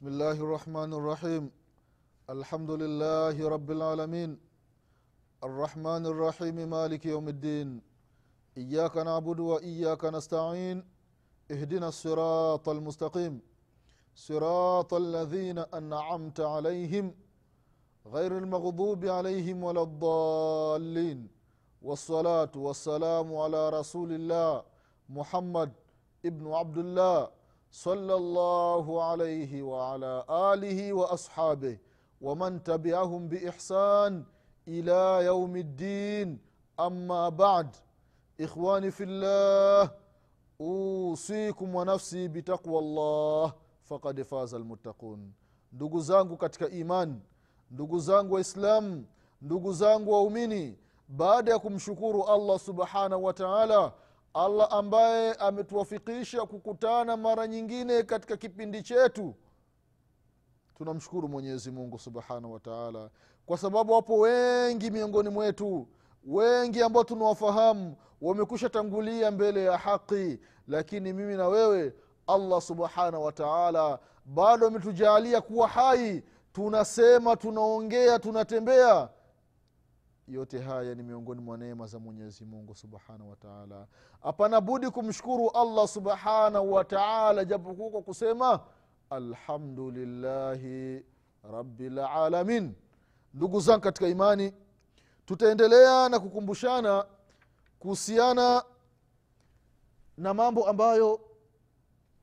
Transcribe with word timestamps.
بسم 0.00 0.08
الله 0.08 0.38
الرحمن 0.46 0.92
الرحيم. 0.98 1.44
الحمد 2.30 2.70
لله 2.70 3.36
رب 3.54 3.70
العالمين. 3.70 4.30
الرحمن 5.44 6.02
الرحيم 6.12 6.56
مالك 6.76 7.06
يوم 7.06 7.28
الدين. 7.28 7.68
إياك 8.56 8.96
نعبد 8.96 9.40
وإياك 9.40 10.04
نستعين. 10.04 10.78
اهدنا 11.50 11.88
الصراط 11.88 12.68
المستقيم. 12.68 13.40
صراط 14.14 14.94
الذين 14.94 15.58
أنعمت 15.58 16.40
عليهم 16.40 17.14
غير 18.06 18.38
المغضوب 18.38 19.04
عليهم 19.04 19.64
ولا 19.64 19.82
الضالين. 19.82 21.28
والصلاة 21.82 22.54
والسلام 22.56 23.36
على 23.36 23.62
رسول 23.78 24.12
الله 24.12 24.62
محمد 25.08 25.70
ابن 26.24 26.44
عبد 26.52 26.78
الله 26.78 27.39
صلى 27.71 28.15
الله 28.15 29.03
عليه 29.03 29.61
وعلى 29.63 30.25
آله 30.29 30.93
وأصحابه 30.93 31.77
ومن 32.21 32.63
تبعهم 32.63 33.27
بإحسان 33.27 34.23
إلى 34.67 35.25
يوم 35.25 35.55
الدين 35.55 36.39
أما 36.79 37.29
بعد 37.29 37.75
إخواني 38.41 38.91
في 38.91 39.03
الله 39.03 39.91
أوصيكم 40.61 41.75
ونفسي 41.75 42.27
بتقوى 42.27 42.79
الله 42.79 43.53
فقد 43.83 44.21
فاز 44.21 44.53
المتقون 44.53 45.33
ndugu 45.73 46.01
zangu 46.01 46.37
katika 46.37 46.69
iman 46.69 47.19
ndugu 47.71 47.99
zangu 47.99 48.33
waislamu 48.33 49.05
ndugu 49.41 49.73
zangu 49.73 50.11
waumini 50.11 50.77
baada 51.07 51.51
ya 51.51 51.59
kumshukuru 51.59 52.23
allah 52.23 52.59
subhanahu 52.59 53.23
wa 53.23 53.33
taala 53.33 53.93
allah 54.34 54.68
ambaye 54.70 55.32
ametuwafikisha 55.34 56.46
kukutana 56.46 57.16
mara 57.16 57.46
nyingine 57.46 58.02
katika 58.02 58.36
kipindi 58.36 58.82
chetu. 58.82 59.34
Tunamshukuru 60.78 61.28
mwenyezi 61.28 61.70
mungu 61.70 61.98
subhanahu 61.98 62.52
wa 62.52 62.60
taala 62.60 63.10
kwa 63.46 63.58
sababu 63.58 63.92
wapo 63.92 64.18
wengi 64.18 64.90
miongoni 64.90 65.28
mwetu 65.28 65.88
wengi 66.24 66.82
ambao 66.82 67.04
tunawafahamu 67.04 67.96
wamekusha 68.20 68.68
tangulia 68.68 69.30
mbele 69.30 69.64
ya 69.64 69.78
haqi 69.78 70.40
lakini 70.68 71.12
mimi 71.12 71.36
na 71.36 71.48
wewe 71.48 71.94
allah 72.26 72.60
subhanahu 72.60 73.24
wa 73.24 73.32
taala 73.32 73.98
bado 74.24 74.66
ametujaalia 74.66 75.40
kuwa 75.40 75.68
hai. 75.68 76.22
Tunasema 76.52 77.36
tunaongea 77.36 78.18
tunatembea 78.18 79.08
yote 80.30 80.58
haya 80.58 80.94
ni 80.94 81.02
miongoni 81.02 81.40
mwa 81.40 81.56
neema 81.58 81.86
za 81.86 81.98
mwenyezi 81.98 82.44
mungu 82.44 82.74
subhanahu 82.74 83.30
wataala 83.30 83.86
hapana 84.22 84.60
budi 84.60 84.90
kumshukuru 84.90 85.50
allah 85.50 85.88
subhanahu 85.88 86.72
wataala 86.72 87.44
japokuwa 87.44 87.90
kwa 87.90 88.02
kusema 88.02 88.60
alhamdulillahi 89.10 91.04
rabilalamin 91.52 92.74
ndugu 93.34 93.60
zangu 93.60 93.80
katika 93.80 94.08
imani 94.08 94.52
tutaendelea 95.26 96.08
na 96.08 96.20
kukumbushana 96.20 97.06
kuhusiana 97.78 98.64
na 100.16 100.34
mambo 100.34 100.68
ambayo 100.68 101.20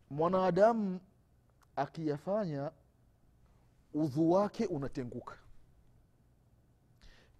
mwanadamu 0.09 0.99
akiyafanya 1.75 2.71
udhu 3.93 4.31
wake 4.31 4.65
unatenguka 4.65 5.35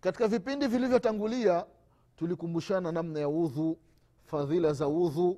katika 0.02 0.28
vipindi 0.28 0.68
vilivyotangulia 0.68 1.66
tulikumbushana 2.16 2.92
namna 2.92 3.20
ya 3.20 3.30
udhu 3.30 3.78
fadhila 4.26 4.74
za 4.74 4.88
udhu 4.88 5.38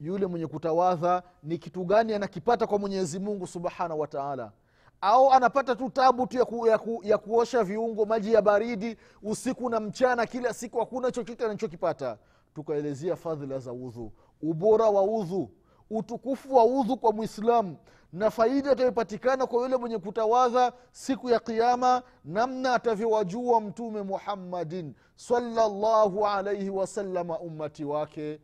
yule 0.00 0.26
mwenye 0.26 0.46
kutawadha 0.46 1.22
ni 1.42 1.58
kitu 1.58 1.84
gani 1.84 2.14
anakipata 2.14 2.66
kwa 2.66 2.78
mwenyezi 2.78 3.18
mungu 3.18 3.46
subhanahu 3.46 4.00
wa 4.00 4.06
taala. 4.06 4.52
Au 5.00 5.32
anapata 5.32 5.76
tu 5.76 5.90
tabu 5.90 6.26
tu 6.26 6.36
ya, 6.38 6.44
ku, 6.44 6.66
ya, 6.66 6.78
ku, 6.78 7.00
ya 7.04 7.18
kuosha 7.18 7.64
viungo 7.64 8.04
maji 8.04 8.32
ya 8.32 8.42
baridi 8.42 8.96
usiku 9.22 9.70
na 9.70 9.80
mchana 9.80 10.26
kila 10.26 10.54
siku 10.54 10.78
hakuna 10.78 11.10
chochote 11.10 11.44
anachokipata. 11.44 12.18
Tukaelezea 12.54 13.16
fadhila 13.16 13.58
za 13.58 13.72
udhu 13.72 14.12
ubora 14.42 14.88
wa 14.88 15.02
udhu 15.02 15.50
utukufu 15.92 16.54
wa 16.56 16.64
udhu 16.64 16.96
kwa 16.96 17.12
mwislamu 17.12 17.76
na 18.12 18.30
faida 18.30 18.72
itayopatikana 18.72 19.46
kwa 19.46 19.62
yule 19.62 19.76
mwenye 19.76 19.98
kutawadha 19.98 20.72
siku 20.92 21.30
ya 21.30 21.40
qiama 21.40 22.02
namna 22.24 22.74
atavyowajua 22.74 23.60
mtume 23.60 24.02
muhammadin 24.02 24.94
salllahu 25.16 26.26
alaihi 26.26 26.70
wasalama 26.70 27.38
ummati 27.38 27.84
wake 27.84 28.40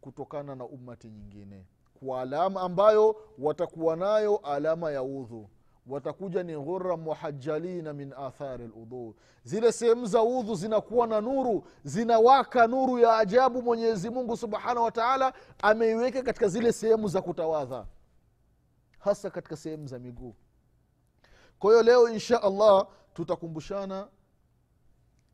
kutokana 0.00 0.54
na 0.54 0.64
ummati 0.64 1.08
nyingine. 1.10 1.66
Kwa 1.94 2.20
alama 2.20 2.60
ambayo 2.60 3.16
watakuwa 3.38 3.96
nayo 3.96 4.36
alama 4.36 4.90
ya 4.92 5.02
udhu 5.02 5.48
watakuja 5.86 6.42
ni 6.42 6.56
ghura 6.56 6.96
muhajalina 6.96 7.92
min 7.92 8.12
athari 8.12 8.66
ludhu 8.66 9.14
zile 9.44 9.72
sehemu 9.72 10.06
za 10.06 10.22
udhu 10.22 10.54
zinakuwa 10.54 11.06
na 11.06 11.20
nuru 11.20 11.64
zinawaka 11.84 12.66
nuru 12.66 12.98
ya 12.98 13.16
ajabu 13.16 13.62
mwenyezi 13.62 14.10
mungu 14.10 14.36
subhanahu 14.36 14.84
wataala 14.84 15.32
ameiweka 15.62 16.22
katika 16.22 16.48
zile 16.48 16.72
sehemu 16.72 17.08
za 17.08 17.22
kutawadha 17.22 17.86
hasa 18.98 19.30
katika 19.30 19.56
sehemu 19.56 19.86
za 19.86 19.98
miguu. 19.98 20.34
Kwa 21.58 21.70
hiyo 21.70 21.82
leo 21.82 22.08
insha 22.08 22.42
allah 22.42 22.86
tutakumbushana 23.14 24.08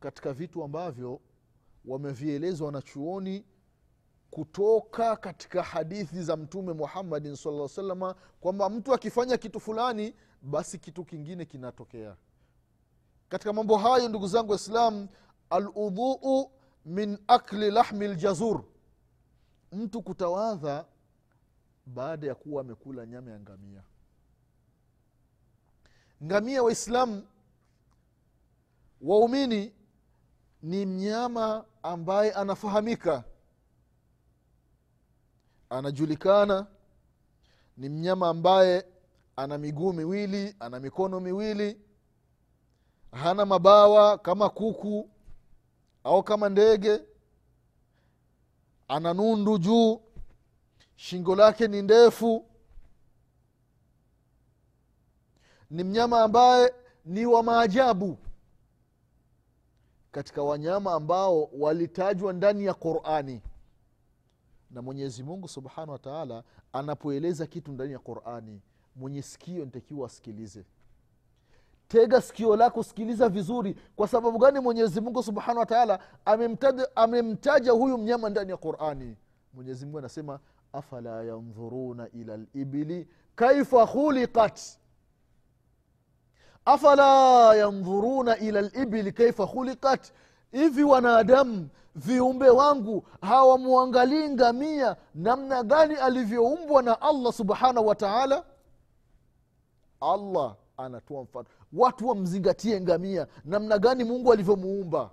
katika 0.00 0.32
vitu 0.32 0.64
ambavyo 0.64 1.20
wamevielezwa 1.84 2.66
wanachuoni 2.66 3.44
kutoka 4.30 5.16
katika 5.16 5.62
hadithi 5.62 6.22
za 6.22 6.36
mtume 6.36 6.72
muhammadin 6.72 7.36
saa 7.36 7.68
salama 7.68 8.14
kwamba 8.40 8.68
mtu 8.70 8.94
akifanya 8.94 9.36
kitu 9.36 9.60
fulani 9.60 10.14
basi 10.42 10.78
kitu 10.78 11.04
kingine 11.04 11.44
kinatokea. 11.44 12.16
Katika 13.28 13.52
mambo 13.52 13.76
hayo 13.76 14.08
ndugu 14.08 14.26
zangu 14.28 14.50
waislam 14.50 15.08
aludhuu 15.50 16.50
min 16.84 17.18
akli 17.26 17.70
lahmi 17.70 18.08
ljazur 18.08 18.64
mtu 19.72 20.02
kutawadha 20.02 20.84
baada 21.86 22.26
ya 22.26 22.34
kuwa 22.34 22.60
amekula 22.60 23.06
nyama 23.06 23.30
ya 23.30 23.40
ngamia. 23.40 23.82
Ngamia 26.24 26.62
waislamu 26.62 27.22
waumini 29.00 29.72
ni 30.62 30.86
mnyama 30.86 31.64
ambaye 31.82 32.32
anafahamika 32.32 33.24
anajulikana 35.70 36.66
ni 37.76 37.88
mnyama 37.88 38.28
ambaye 38.28 38.86
ana 39.36 39.58
miguu 39.58 39.92
miwili 39.92 40.56
ana 40.60 40.80
mikono 40.80 41.20
miwili 41.20 41.80
hana 43.12 43.46
mabawa 43.46 44.18
kama 44.18 44.48
kuku 44.50 45.10
au 46.04 46.22
kama 46.22 46.48
ndege 46.48 47.00
ana 48.88 49.14
nundu 49.14 49.58
juu 49.58 50.00
shingo 50.96 51.36
lake 51.36 51.68
ni 51.68 51.82
ndefu. 51.82 52.44
Ni 55.70 55.84
mnyama 55.84 56.22
ambaye 56.22 56.74
ni 57.04 57.26
wa 57.26 57.42
maajabu 57.42 58.18
katika 60.12 60.42
wanyama 60.42 60.92
ambao 60.92 61.44
walitajwa 61.44 62.32
ndani 62.32 62.64
ya 62.64 62.74
qurani 62.74 63.42
na 64.70 64.82
mwenyezi 64.82 65.22
mungu 65.22 65.48
subhanahu 65.48 65.92
wa 65.92 65.98
taala 65.98 66.42
anapoeleza 66.72 67.46
kitu 67.46 67.72
ndani 67.72 67.92
ya 67.92 67.98
qurani. 67.98 68.60
Mwenye 68.96 69.22
sikio 69.22 69.64
nitakiwa 69.64 70.06
asikilize. 70.06 70.64
Tega 71.88 72.20
sikio 72.20 72.56
lako 72.56 72.82
sikiliza 72.82 73.28
vizuri. 73.28 73.76
Kwa 73.96 74.08
sababu 74.08 74.38
gani 74.38 74.60
mwenyezi 74.60 75.00
mungu 75.00 75.22
subhanahu 75.22 75.58
wataala 75.58 75.98
amemtaja, 76.24 76.96
amemtaja 76.96 77.72
huyu 77.72 77.98
mnyama 77.98 78.30
ndani 78.30 78.50
ya 78.50 78.56
qurani? 78.56 79.16
Mwenyezi 79.54 79.84
mungu 79.86 79.98
anasema 79.98 80.40
afala 80.72 81.22
yandhuruna 81.24 82.08
ila 82.10 82.36
libili 82.54 83.08
kaifa 83.34 83.86
khuliqat? 83.86 84.60
Afala 86.64 87.54
yandhuruna 87.54 88.38
ila 88.38 88.60
libili 88.62 89.12
kaifa 89.12 89.46
khuliqat 89.46 90.12
hivi 90.52 90.84
wanadamu 90.84 91.68
viumbe 91.94 92.48
wangu 92.50 93.04
hawamwangalii 93.20 94.28
ngamia 94.28 94.96
namna 95.14 95.62
gani 95.62 95.94
alivyoumbwa 95.94 96.82
na 96.82 97.00
allah 97.02 97.32
subhanahu 97.32 97.86
wa 97.86 97.94
taala? 97.94 98.44
Allah 100.00 100.56
anatoa 100.76 101.22
mfano. 101.22 101.46
Watu 101.72 102.08
wamzingatie 102.08 102.80
ngamia 102.80 103.26
namna 103.44 103.78
gani 103.78 104.04
mungu 104.04 104.32
alivyomuumba. 104.32 105.10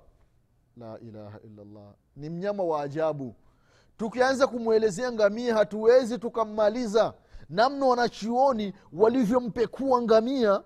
La 0.77 0.99
ilaha 0.99 1.39
illallah. 1.43 1.93
Ni 2.15 2.29
mnyama 2.29 2.63
wa 2.63 2.81
ajabu. 2.81 3.35
Tukianza 3.97 4.47
kumwelezea 4.47 5.11
ngamia 5.11 5.55
hatuwezi 5.55 6.17
tukammaliza 6.17 7.13
namna 7.49 7.85
wanachuoni 7.85 8.73
walivyompekua 8.93 10.01
ngamia 10.01 10.63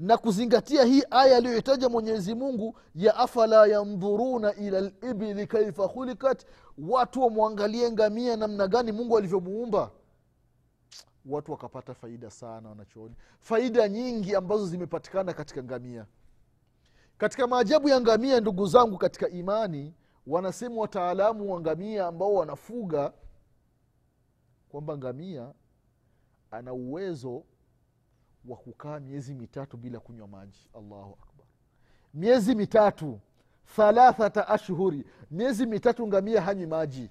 na 0.00 0.18
kuzingatia 0.18 0.84
hii 0.84 1.02
aya 1.10 1.36
aliyohitaja 1.36 1.88
mwenyezi 1.88 2.34
mungu 2.34 2.78
ya 2.94 3.16
afala 3.16 3.66
yandhuruna 3.66 4.54
ila 4.54 4.80
libili 4.80 5.46
kaifa 5.46 5.88
khulikat. 5.88 6.44
Watu 6.78 7.22
wamwangalie 7.22 7.90
ngamia 7.92 8.36
namna 8.36 8.68
gani 8.68 8.92
mungu 8.92 9.18
alivyomuumba. 9.18 9.90
Watu 11.26 11.52
wakapata 11.52 11.94
faida 11.94 12.30
sana 12.30 12.68
wanachooni. 12.68 13.14
Faida 13.40 13.88
nyingi 13.88 14.34
ambazo 14.34 14.66
zimepatikana 14.66 15.32
katika 15.32 15.62
ngamia. 15.62 16.06
Katika 17.18 17.46
maajabu 17.46 17.88
ya 17.88 18.00
ngamia 18.00 18.40
ndugu 18.40 18.66
zangu 18.66 18.98
katika 18.98 19.28
imani 19.28 19.94
wanasema 20.26 20.80
wataalamu 20.80 21.52
wa 21.52 21.60
ngamia 21.60 22.06
ambao 22.06 22.34
wanafuga 22.34 23.12
kwamba 24.68 24.96
ngamia 24.96 25.52
ana 26.50 26.72
uwezo 26.72 27.42
wa 28.44 28.56
kukaa 28.56 29.00
miezi 29.00 29.34
mitatu 29.34 29.76
bila 29.76 30.00
kunywa 30.00 30.28
maji. 30.28 30.68
Allahu 30.74 31.18
akbar. 31.22 31.46
Miezi 32.14 32.54
mitatu 32.54 33.20
thalathata 33.76 34.48
ashhuri. 34.48 35.04
Miezi 35.30 35.66
mitatu 35.66 36.06
ngamia 36.06 36.42
hanywi 36.42 36.66
maji. 36.66 37.10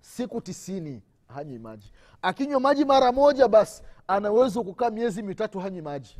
Siku 0.00 0.40
tisini 0.40 1.02
hanywi 1.28 1.58
maji. 1.58 1.92
Akinywa 2.22 2.60
maji 2.60 2.84
mara 2.84 3.12
moja 3.12 3.48
basi 3.48 3.82
anaweza 4.06 4.62
kukaa 4.62 4.90
miezi 4.90 5.22
mitatu 5.22 5.58
hanywi 5.60 5.82
maji. 5.82 6.18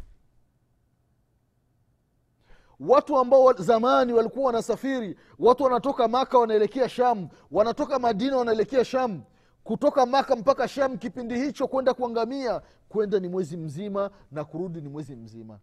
Watu 2.80 3.18
ambao 3.18 3.52
zamani 3.52 4.12
walikuwa 4.12 4.46
wanasafiri 4.46 5.18
watu 5.38 5.64
wanatoka 5.64 6.08
maka 6.08 6.38
wanaelekea 6.38 6.88
sham 6.88 7.28
wanatoka 7.50 7.98
madina 7.98 8.36
wanaelekea 8.36 8.84
sham 8.84 9.22
kutoka 9.66 10.06
maka 10.06 10.36
mpaka 10.36 10.68
sham 10.68 10.98
kipindi 10.98 11.34
hicho 11.40 11.68
kwenda 11.68 11.94
kuangamia 11.94 12.62
kwenda 12.88 13.20
ni 13.20 13.28
mwezi 13.28 13.56
mzima 13.56 14.10
na 14.30 14.44
kurudi 14.44 14.80
ni 14.80 14.88
mwezi 14.88 15.16
mzima. 15.16 15.58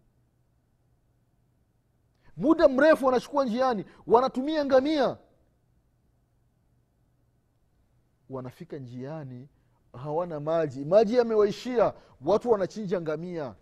Muda 2.36 2.68
mrefu 2.68 3.06
wanachukua 3.06 3.44
njiani 3.44 3.84
wanatumia 4.06 4.64
ngamia. 4.64 5.16
Wanafika 8.30 8.76
njiani 8.78 9.48
hawana 9.92 10.40
maji. 10.40 10.84
Maji 10.84 11.14
yamewaishia 11.14 11.94
watu 12.24 12.50
wanachinja 12.50 13.00
ngamia. 13.00 13.54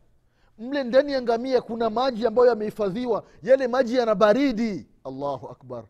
Mle 0.58 0.84
ndani 0.84 1.12
ya 1.12 1.22
ngamia 1.22 1.60
kuna 1.60 1.90
maji 1.90 2.26
ambayo 2.26 2.48
yamehifadhiwa 2.48 3.24
yale 3.42 3.68
maji 3.68 3.96
yana 3.96 4.14
baridi. 4.14 4.86
Allahu 5.04 5.48
akbar 5.48 5.84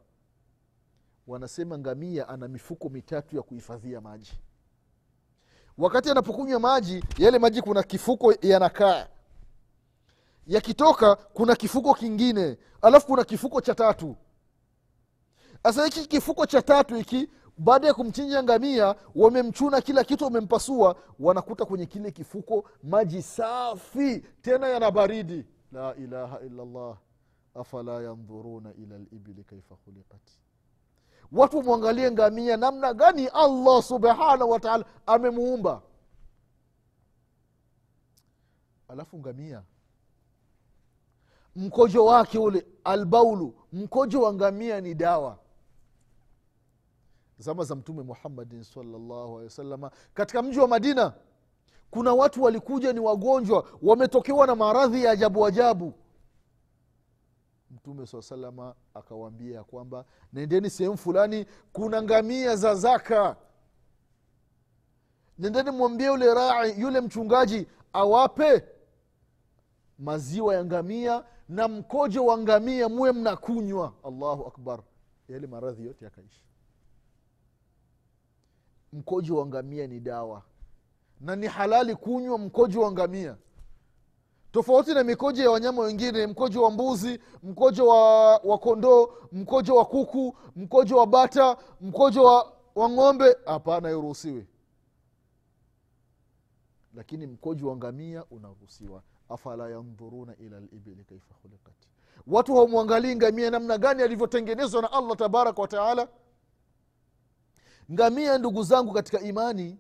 wanasema 1.26 1.78
ngamia 1.78 2.28
ana 2.28 2.48
mifuko 2.48 2.88
mitatu 2.88 3.36
ya 3.36 3.42
kuhifadhia 3.42 4.00
maji. 4.00 4.32
Wakati 5.78 6.10
anapokunywa 6.10 6.60
maji 6.60 7.04
yale 7.18 7.38
maji 7.38 7.62
kuna 7.62 7.82
kifuko 7.82 8.34
yanakaa. 8.42 9.06
Yakitoka 10.46 11.16
kuna 11.16 11.56
kifuko 11.56 11.94
kingine 11.94 12.58
alafu 12.82 13.06
kuna 13.06 13.24
kifuko 13.24 13.60
cha 13.60 13.74
tatu. 13.74 14.16
Sasa 15.62 15.84
hiki 15.84 16.06
kifuko 16.06 16.46
cha 16.46 16.62
tatu 16.62 16.94
hiki 16.94 17.28
baada 17.58 17.86
ya 17.86 17.94
kumchinja 17.94 18.42
ngamia 18.42 18.94
wamemchuna 19.14 19.80
kila 19.80 20.04
kitu 20.04 20.24
wamempasua 20.24 20.96
wanakuta 21.18 21.64
kwenye 21.64 21.86
kile 21.86 22.10
kifuko 22.10 22.64
maji 22.82 23.22
safi 23.22 24.20
tena 24.42 24.68
yana 24.68 24.90
baridi. 24.90 25.46
La 25.72 25.94
ilaha 25.96 26.40
illallah 26.40 26.96
afala 27.54 28.02
yandhuruna 28.02 28.74
ila 28.74 28.98
libili 28.98 29.44
kaifa 29.44 29.76
khuliqat 29.76 30.30
watu 31.32 31.56
wamwangalie 31.58 32.10
ngamia 32.10 32.56
namna 32.56 32.94
gani 32.94 33.26
allah 33.26 33.82
subhanahu 33.82 34.50
wataala 34.50 34.84
amemuumba. 35.06 35.82
Alafu 38.88 39.18
ngamia 39.18 39.62
mkojo 41.56 42.04
wake 42.04 42.38
ule 42.38 42.66
albaulu 42.84 43.54
mkojo 43.72 44.22
wa 44.22 44.32
ngamia 44.34 44.80
ni 44.80 44.94
dawa. 44.94 45.38
Zama 47.38 47.64
za 47.64 47.74
mtume 47.74 48.02
muhammadin 48.02 48.64
salllahu 48.64 49.32
alehi 49.32 49.44
wasalama 49.44 49.90
katika 50.14 50.42
mji 50.42 50.58
wa 50.60 50.68
madina 50.68 51.12
kuna 51.90 52.14
watu 52.14 52.42
walikuja 52.42 52.92
ni 52.92 53.00
wagonjwa 53.00 53.66
wametokewa 53.82 54.46
na 54.46 54.54
maradhi 54.54 55.04
ya 55.04 55.10
ajabu 55.10 55.46
ajabu 55.46 55.92
mtume 57.72 58.06
saa 58.06 58.22
salama 58.22 58.74
akawaambia 58.94 59.56
ya 59.56 59.64
kwamba 59.64 60.04
nendeni 60.32 60.70
sehemu 60.70 60.96
fulani 60.96 61.46
kuna 61.72 62.02
ngamia 62.02 62.56
za 62.56 62.74
zaka. 62.74 63.36
Nendeni 65.38 65.70
mwambie 65.70 66.06
yule 66.06 66.34
rai 66.34 66.80
yule 66.80 67.00
mchungaji 67.00 67.66
awape 67.92 68.64
maziwa 69.98 70.54
ya 70.54 70.64
ngamia 70.64 71.24
na 71.48 71.68
mkojo 71.68 72.24
wa 72.26 72.38
ngamia 72.38 72.88
muwe 72.88 73.12
mnakunywa. 73.12 73.92
Allahu 74.04 74.46
akbar. 74.46 74.82
Yale 75.28 75.46
maradhi 75.46 75.86
yote 75.86 76.04
yakaishi. 76.04 76.42
Mkojo 78.92 79.36
wa 79.36 79.46
ngamia 79.46 79.86
ni 79.86 80.00
dawa 80.00 80.42
na 81.20 81.36
ni 81.36 81.46
halali 81.46 81.96
kunywa 81.96 82.38
mkojo 82.38 82.80
wa 82.80 82.92
ngamia 82.92 83.36
tofauti 84.52 84.94
na 84.94 85.04
mikojo 85.04 85.42
ya 85.42 85.50
wanyama 85.50 85.82
wengine 85.82 86.26
mkojo 86.26 86.62
wa 86.62 86.70
mbuzi 86.70 87.20
mkojo 87.42 87.86
wa, 87.86 88.36
wa 88.36 88.58
kondoo 88.58 89.08
mkojo 89.32 89.76
wa 89.76 89.84
kuku 89.84 90.36
mkojo 90.56 90.96
wa 90.96 91.06
bata 91.06 91.56
mkojo 91.80 92.24
wa, 92.24 92.52
wa 92.74 92.88
ng'ombe. 92.90 93.36
Hapana 93.44 93.90
iruhusiwi 93.90 94.46
lakini 96.94 97.26
mkojo 97.26 97.68
wa 97.68 97.76
ngamia 97.76 98.24
unaruhusiwa. 98.30 99.02
Afala 99.28 99.70
yandhuruna 99.70 100.36
ila 100.36 100.60
libili 100.60 101.04
kaifa 101.04 101.34
khuliqat. 101.42 101.74
Watu 102.26 102.54
hawamwangalii 102.54 103.16
ngamia 103.16 103.50
namna 103.50 103.78
gani 103.78 104.02
alivyotengenezwa 104.02 104.82
na 104.82 104.92
allah 104.92 105.16
tabaraka 105.16 105.62
wataala 105.62 106.08
ngamia 107.92 108.38
ndugu 108.38 108.62
zangu 108.62 108.92
katika 108.92 109.20
imani 109.20 109.78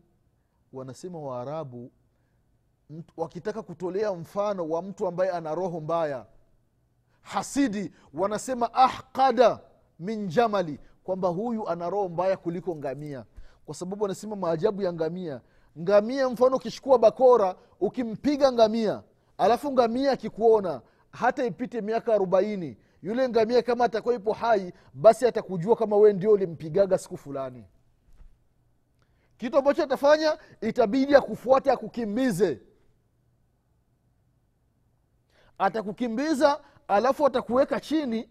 wanasema 0.72 1.18
waarabu 1.18 1.92
wakitaka 3.16 3.62
kutolea 3.62 4.12
mfano 4.12 4.68
wa 4.68 4.82
mtu 4.82 5.06
ambaye 5.06 5.30
ana 5.30 5.54
roho 5.54 5.80
mbaya. 5.80 6.26
Hasidi 7.22 7.92
wanasema 8.14 8.74
ahqada 8.74 9.60
min 9.98 10.26
jamali 10.28 10.78
kwamba 11.04 11.28
huyu 11.28 11.68
ana 11.68 11.90
roho 11.90 12.08
mbaya 12.08 12.36
kuliko 12.36 12.76
ngamia. 12.76 13.24
Kwa 13.66 13.74
sababu 13.74 14.02
wanasema 14.02 14.36
maajabu 14.36 14.82
ya 14.82 14.92
ngamia. 14.92 15.40
Ngamia 15.78 16.28
mfano 16.28 16.56
ukishukua 16.56 16.98
bakora 16.98 17.54
ukimpiga 17.80 18.52
ngamia 18.52 19.02
alafu 19.38 19.72
ngamia 19.72 20.12
akikuona 20.12 20.80
hata 21.10 21.44
ipite 21.46 21.80
miaka 21.80 22.14
arobaini 22.14 22.76
yule 23.02 23.28
ngamia 23.28 23.62
kama 23.62 23.84
atakuwa 23.84 24.14
ipo 24.14 24.32
hai 24.32 24.72
basi 24.94 25.26
atakujua 25.26 25.76
kama 25.76 25.96
wee 25.96 26.12
ndio 26.12 26.32
ulimpigaga 26.32 26.98
siku 26.98 27.16
fulani. 27.16 27.64
Kitu 29.36 29.58
ambacho 29.58 29.82
atafanya 29.82 30.38
itabidi 30.60 31.14
akufuate 31.14 31.70
akukimbize 31.70 32.60
atakukimbiza 35.62 36.60
alafu 36.88 37.26
atakuweka 37.26 37.80
chini 37.80 38.28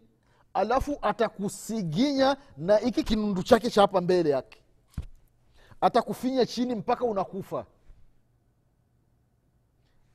alafu 0.54 0.98
atakusiginya 1.02 2.38
na 2.58 2.78
hiki 2.78 3.04
kinundu 3.04 3.44
chake 3.44 3.70
cha 3.70 3.82
hapa 3.82 4.02
mbele 4.02 4.30
yake. 4.30 4.64
Atakufinya 5.82 6.46
chini 6.46 6.76
mpaka 6.76 7.06
unakufa. 7.06 7.66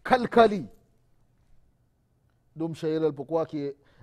Kalkali. 0.02 0.66
Ndo 2.56 2.68
mshairi 2.68 3.04
alipokuwa 3.04 3.48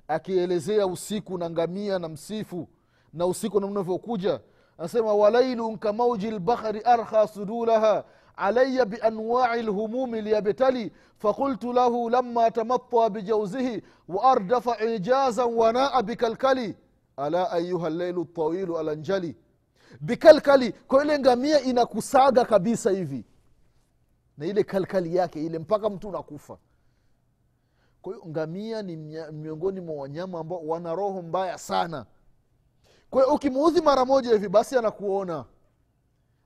akielezea 0.08 0.88
usiku 0.88 1.38
na 1.38 1.50
ngamia 1.50 2.00
na 2.00 2.10
msifu 2.10 2.67
na 3.13 3.25
usiku 3.25 3.60
namna 3.60 3.79
unavyokuja 3.79 4.39
anasema 4.77 5.13
walailun 5.13 5.77
kamauji 5.77 6.32
lbahri 6.32 6.79
arkha 6.82 7.27
sudulaha 7.27 8.03
alaya 8.35 8.85
bianwai 8.85 9.61
lhumumi 9.63 10.21
ليبتلي 10.21 10.91
fakultu 11.17 11.73
lahu 11.73 12.09
لما 12.09 12.49
تمطى 12.49 13.09
بجوزه 13.09 13.81
waardafa 14.07 14.79
ijazan 14.83 15.53
wanaa 15.53 16.01
bikalkali 16.01 16.77
ala 17.17 17.51
ayuha 17.51 17.87
الليل 17.87 18.19
الطويل 18.19 18.75
alanjali 18.79 19.35
bikalkali 20.01 20.71
kwa 20.71 21.03
ile 21.05 21.19
ngamia 21.19 21.61
inakusaga 21.61 22.45
kabisa 22.45 22.91
hivi. 22.91 23.25
Na 24.37 24.45
ile 24.45 24.63
kalkali 24.63 25.15
yake 25.15 25.45
ile 25.45 25.59
mpaka 25.59 25.89
mtu 25.89 26.09
unakufa. 26.09 26.57
Kwa 28.01 28.13
hiyo 28.13 28.25
ngamia 28.27 28.81
ni 28.81 28.95
miongoni 29.31 29.81
mwa 29.81 29.95
wanyama 29.95 30.39
ambao 30.39 30.67
wana 30.67 30.95
roho 30.95 31.21
mbaya 31.21 31.57
sana. 31.57 32.05
Kwa 33.09 33.23
hiyo 33.23 33.35
ukimuudhi 33.35 33.81
mara 33.81 34.05
moja 34.05 34.31
hivi 34.31 34.49
basi 34.49 34.77
anakuona 34.77 35.45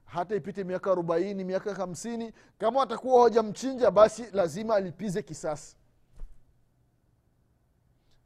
hata 0.08 0.36
ipite 0.36 0.64
miaka 0.64 0.92
arobaini 0.92 1.44
miaka 1.44 1.74
hamsini 1.76 2.34
kama 2.58 2.82
atakuwa 2.84 3.16
hawajamchinja 3.18 3.92
basi 3.92 4.26
lazima 4.32 4.76
alipize 4.76 5.22
kisasi. 5.24 5.76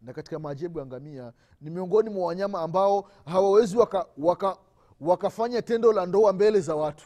Na 0.02 0.14
katika 0.14 0.40
maajabu 0.40 0.80
ya 0.80 0.86
ngamia 0.86 1.34
ni 1.62 1.70
miongoni 1.70 2.10
mwa 2.10 2.28
wanyama 2.28 2.62
ambao 2.62 3.10
hawawezi 3.26 3.78
waka, 3.78 4.06
waka, 4.18 4.58
wakafanya 5.02 5.62
tendo 5.62 5.94
la 5.94 6.06
ndoa 6.06 6.34
mbele 6.34 6.60
za 6.60 6.76
watu. 6.76 7.06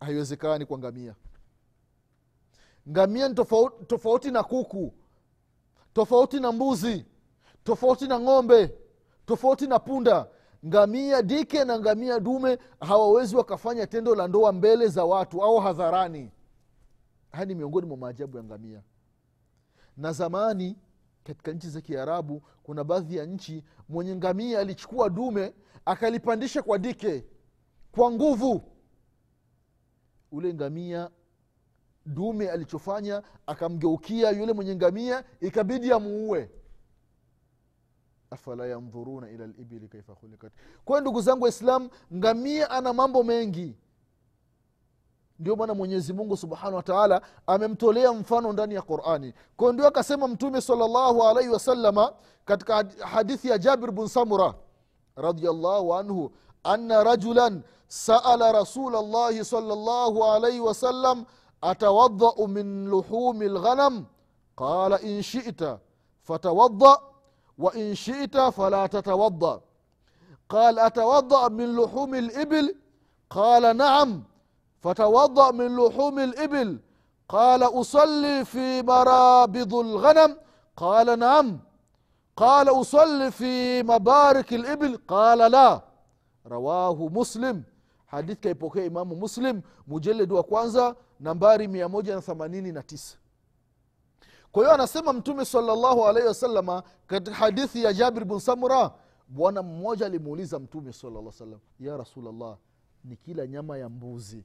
Haiwezekani 0.00 0.66
kwa 0.66 0.78
ngamia. 0.78 1.14
Ngamia 2.88 3.28
ni 3.28 3.34
tofauti, 3.34 3.84
tofauti 3.84 4.30
na 4.30 4.42
kuku 4.42 4.94
tofauti 5.92 6.40
na 6.40 6.52
mbuzi 6.52 7.06
tofauti 7.64 8.06
na 8.08 8.20
ng'ombe 8.20 8.74
tofauti 9.26 9.66
na 9.66 9.78
punda 9.78 10.28
ngamia 10.66 11.22
dike 11.22 11.64
na 11.64 11.78
ngamia 11.78 12.20
dume 12.20 12.58
hawawezi 12.80 13.36
wakafanya 13.36 13.86
tendo 13.86 14.14
la 14.14 14.28
ndoa 14.28 14.52
mbele 14.52 14.88
za 14.88 15.04
watu 15.04 15.42
au 15.42 15.58
hadharani. 15.60 16.30
Haya 17.32 17.44
ni 17.46 17.54
miongoni 17.54 17.86
mwa 17.86 17.96
maajabu 17.96 18.36
ya 18.36 18.44
ngamia. 18.44 18.82
Na 19.96 20.12
zamani 20.12 20.78
katika 21.24 21.52
nchi 21.52 21.68
za 21.70 21.80
kiarabu 21.80 22.42
kuna 22.62 22.84
baadhi 22.84 23.16
ya 23.16 23.26
nchi 23.26 23.64
mwenye 23.88 24.16
ngamia 24.16 24.58
alichukua 24.60 25.08
dume 25.10 25.52
akalipandisha 25.84 26.62
kwa 26.62 26.78
dike 26.78 27.24
kwa 27.92 28.10
nguvu. 28.12 28.62
Ule 30.32 30.54
ngamia 30.54 31.10
dume 32.06 32.50
alichofanya 32.50 33.22
akamgeukia 33.46 34.30
yule 34.30 34.52
mwenye 34.52 34.76
ngamia 34.76 35.24
ikabidi 35.40 35.92
amuue 35.92 36.50
afala 38.32 38.66
yandhuruna 38.66 39.30
ila 39.30 39.46
libili 39.46 39.88
kaifa 39.88 40.14
khulikat 40.14 40.52
kwayo 40.84 41.00
ndugu 41.00 41.20
zangu 41.20 41.44
waislam 41.44 41.88
ngamia 42.14 42.70
ana 42.70 42.92
mambo 42.92 43.22
mengi. 43.22 43.76
Ndio 45.38 45.56
maana 45.56 45.74
mwenyezi 45.74 46.12
mungu 46.12 46.36
subhanahu 46.36 46.76
wa 46.76 46.82
taala 46.82 47.22
amemtolea 47.46 48.12
mfano 48.12 48.52
ndani 48.52 48.74
ya 48.74 48.82
qurani. 48.82 49.34
Kwao 49.56 49.72
ndio 49.72 49.86
akasema 49.86 50.28
mtume 50.28 50.60
salllahu 50.60 51.22
alaihi 51.22 51.48
wasalama 51.50 52.12
katika 52.44 52.74
had- 52.82 53.00
hadithi 53.04 53.48
ya 53.48 53.58
jabir 53.58 53.90
bn 53.90 54.06
samura 54.06 54.54
radiallahu 55.16 55.94
anhu 55.94 56.30
ana 56.62 57.04
rajulan 57.04 57.62
saala 57.88 58.52
rasul 58.52 58.92
llahi 58.92 59.44
salllahu 59.44 60.24
alaihi 60.24 60.60
wasallam 60.60 61.24
atawadau 61.60 62.48
min 62.48 62.88
luhumi 62.88 63.48
lghanam 63.48 64.04
qala 64.56 65.00
in 65.00 65.22
shita 65.22 65.78
fatawadda 66.22 66.98
وإن 67.58 67.94
شئت 67.94 68.36
فلا 68.38 68.86
تتوضأ. 68.86 69.60
قال 70.48 70.78
أتوضأ 70.78 71.48
من 71.48 71.76
لحوم 71.76 72.14
الإبل؟ 72.14 72.74
قال 73.30 73.76
نعم. 73.76 74.22
فتوضأ 74.80 75.50
من 75.50 75.76
لحوم 75.76 76.18
الإبل. 76.18 76.78
قال 77.28 77.62
أصلي 77.62 78.44
في 78.44 78.82
مرابض 78.82 79.74
الغنم؟ 79.74 80.36
قال 80.76 81.18
نعم. 81.18 81.58
قال 82.36 82.68
أصلي 82.68 83.30
في 83.30 83.82
مبارك 83.82 84.52
الإبل؟ 84.54 84.96
قال 85.08 85.38
لا. 85.38 85.80
رواه 86.46 87.08
مسلم. 87.12 87.62
حديث 88.06 88.38
kaipokea 88.40 88.84
imamu 88.84 89.16
muslim 89.16 89.62
mujeledi 89.86 90.34
wa 90.34 90.42
kwanza 90.42 90.94
nambari 91.20 91.66
189 91.66 93.16
kwa 94.52 94.62
hiyo 94.62 94.74
anasema 94.74 95.12
mtume 95.12 95.44
salllahu 95.44 96.06
alaihi 96.06 96.28
wasalama 96.28 96.82
katika 97.06 97.36
hadithi 97.36 97.84
ya 97.84 97.92
jabir 97.92 98.24
bn 98.24 98.38
samura 98.38 98.94
bwana 99.28 99.62
mmoja 99.62 100.06
alimuuliza 100.06 100.58
mtume 100.58 100.92
salam 100.92 101.58
ya 101.80 101.96
rasulllah 101.96 102.58
ni 103.04 103.16
kila 103.16 103.46
nyama 103.46 103.78
ya 103.78 103.88
mbuzi 103.88 104.44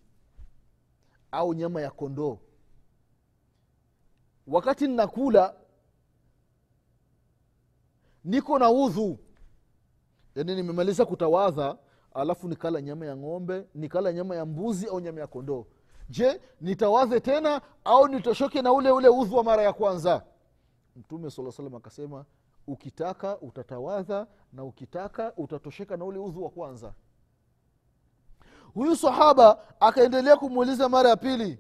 au 1.32 1.54
nyama 1.54 1.82
ya 1.82 1.92
kondoo? 1.92 2.40
Wakati 4.48 4.88
nnakula 4.88 5.56
niko 8.24 8.60
na 8.60 8.72
udhu. 8.72 9.20
Yaani 10.36 10.56
nimemaliza 10.56 11.06
kutawadha 11.06 11.78
alafu 12.14 12.48
nikala 12.48 12.82
nyama 12.82 13.06
ya 13.06 13.18
ng'ombe 13.18 13.68
nikala 13.76 14.14
nyama 14.14 14.36
ya 14.36 14.46
mbuzi 14.46 14.88
au 14.88 15.00
nyama 15.00 15.20
ya 15.22 15.28
kondoo 15.28 15.66
je 16.10 16.42
nitawadhe 16.62 17.20
tena 17.20 17.62
au 17.86 18.08
nitoshoke 18.08 18.62
na 18.62 18.74
ule 18.74 18.92
ule 18.92 19.08
udhu 19.10 19.36
wa 19.36 19.44
mara 19.44 19.64
ya 19.64 19.74
kwanza? 19.74 20.26
Mtume 20.96 21.30
saa 21.32 21.52
salam 21.52 21.76
akasema 21.76 22.26
ukitaka 22.68 23.40
utatawadha 23.42 24.28
na 24.54 24.64
ukitaka 24.64 25.34
utatosheka 25.38 25.98
na 25.98 26.06
ule 26.06 26.20
udhu 26.20 26.44
wa 26.44 26.50
kwanza. 26.50 26.94
Huyu 28.74 28.96
sahaba 28.96 29.80
akaendelea 29.80 30.38
kumuuliza 30.38 30.90
mara 30.90 31.10
ya 31.10 31.18
pili 31.18 31.60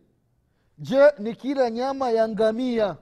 je 0.79 1.11
ni 1.19 1.35
kila 1.35 1.69
nyama 1.69 2.09
ya 2.09 2.27
ngamia 2.29 2.97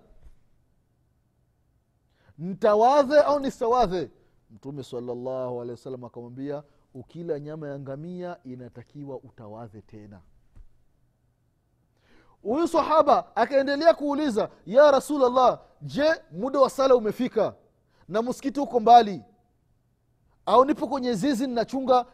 ntawadhe 2.37 3.19
au 3.19 3.39
nistawadhe 3.39 4.11
mtume 4.51 4.83
salallahu 4.83 5.61
alehi 5.61 5.71
wasalam 5.71 6.03
akamwambia 6.03 6.63
ukila 6.93 7.39
nyama 7.39 7.67
ya 7.67 7.79
ngamia 7.79 8.37
inatakiwa 8.43 9.17
utawadhe 9.17 9.81
tena 9.81 10.21
huyu 12.45 12.67
sahaba 12.67 13.35
akaendelea 13.35 13.93
kuuliza 13.93 14.49
ya 14.65 14.91
rasulllah 14.91 15.59
je 15.81 16.05
muda 16.31 16.59
wa 16.59 16.69
sala 16.69 16.95
umefika 16.95 17.53
na 18.07 18.21
msikiti 18.21 18.59
huko 18.59 18.79
mbali? 18.79 19.21
Au 20.45 20.65
nipo 20.65 20.87
kwenye 20.87 21.13
zizi 21.13 21.47
ninachunga 21.47 22.05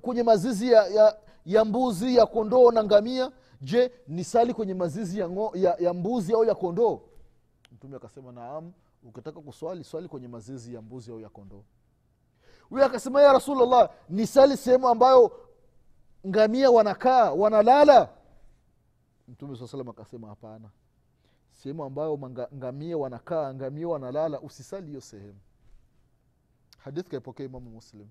kwenye 0.00 0.22
mazizi 0.22 0.72
ya, 0.72 0.86
ya, 0.86 1.16
ya 1.46 1.64
mbuzi 1.64 2.16
ya 2.16 2.26
kondoo 2.26 2.70
na 2.70 2.84
ngamia? 2.84 3.32
Je 3.60 3.92
nisali 4.08 4.54
kwenye 4.54 4.74
mazizi 4.74 5.18
ya, 5.18 5.28
ngo, 5.28 5.52
ya, 5.54 5.76
ya 5.80 5.94
mbuzi 5.94 6.32
au 6.32 6.44
ya 6.44 6.54
kondoo? 6.54 7.00
Mtume 7.72 7.96
akasema 7.96 8.32
naam 8.32 8.72
ukitaka 9.04 9.40
kuswali 9.40 9.84
swali 9.84 10.08
kwenye 10.08 10.28
mazizi 10.28 10.74
ya 10.74 10.82
mbuzi 10.82 11.10
au 11.10 11.20
ya 11.20 11.28
kondoo. 11.28 11.62
Huyo 12.70 12.84
akasema 12.84 13.22
ya 13.22 13.32
rasulllah 13.32 13.90
nisali 14.08 14.56
sehemu 14.56 14.88
ambayo 14.88 15.32
ngamia 16.26 16.70
wanakaa 16.70 17.30
wanalala 17.32 18.08
mtume 19.28 19.56
saa 19.56 19.66
salam 19.66 19.88
akasema 19.88 20.28
hapana. 20.28 20.70
Sehemu 21.52 21.84
ambayo 21.84 22.18
ngamia 22.54 22.96
wanakaa 22.98 23.54
ngamia 23.54 23.88
wanalala 23.88 24.40
usisali 24.40 24.86
hiyo 24.86 25.00
sehemu. 25.00 25.38
Hadithi 26.78 27.10
kaipokea 27.10 27.46
imamu 27.46 27.70
muslim. 27.70 28.08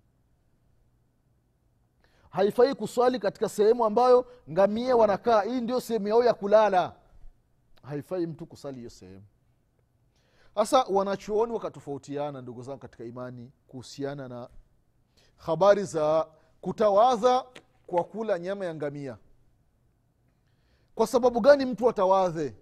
Haifai 2.30 2.76
kuswali 2.76 3.20
katika 3.20 3.50
sehemu 3.50 3.86
ambayo 3.86 4.32
ngamia 4.52 4.96
wanakaa 4.96 5.42
hii 5.42 5.62
ndio 5.62 5.80
sehemu 5.82 6.08
yao 6.08 6.24
ya 6.24 6.34
kulala. 6.34 6.96
Haifai 7.84 8.28
mtu 8.28 8.46
kusali 8.46 8.78
hiyo 8.78 8.90
sehemu. 8.90 9.24
Sasa 10.56 10.84
wanachuoni 10.84 11.54
wakatofautiana 11.54 12.42
ndugu 12.42 12.62
zangu 12.64 12.80
katika 12.80 13.04
imani 13.04 13.52
kuhusiana 13.68 14.28
na 14.28 14.50
habari 15.38 15.84
za 15.84 16.28
kutawadha 16.62 17.46
kwa 17.88 18.04
kula 18.04 18.40
nyama 18.40 18.66
ya 18.66 18.76
ngamia 18.76 19.18
kwa 20.98 21.08
sababu 21.08 21.40
gani 21.42 21.66
mtu 21.66 21.90
atawadhe? 21.90 22.56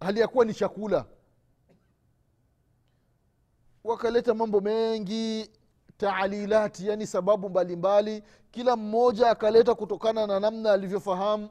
Hali 0.00 0.20
ya 0.20 0.28
kuwa 0.28 0.44
ni 0.44 0.54
chakula. 0.54 1.04
Wakaleta 3.84 4.34
mambo 4.34 4.60
mengi 4.60 5.50
taalilati 5.96 6.88
yani 6.88 7.06
sababu 7.06 7.48
mbalimbali. 7.50 8.16
Mbali. 8.16 8.32
kila 8.50 8.76
mmoja 8.76 9.30
akaleta 9.30 9.74
kutokana 9.74 10.26
na 10.26 10.40
namna 10.40 10.72
alivyofahamu. 10.72 11.48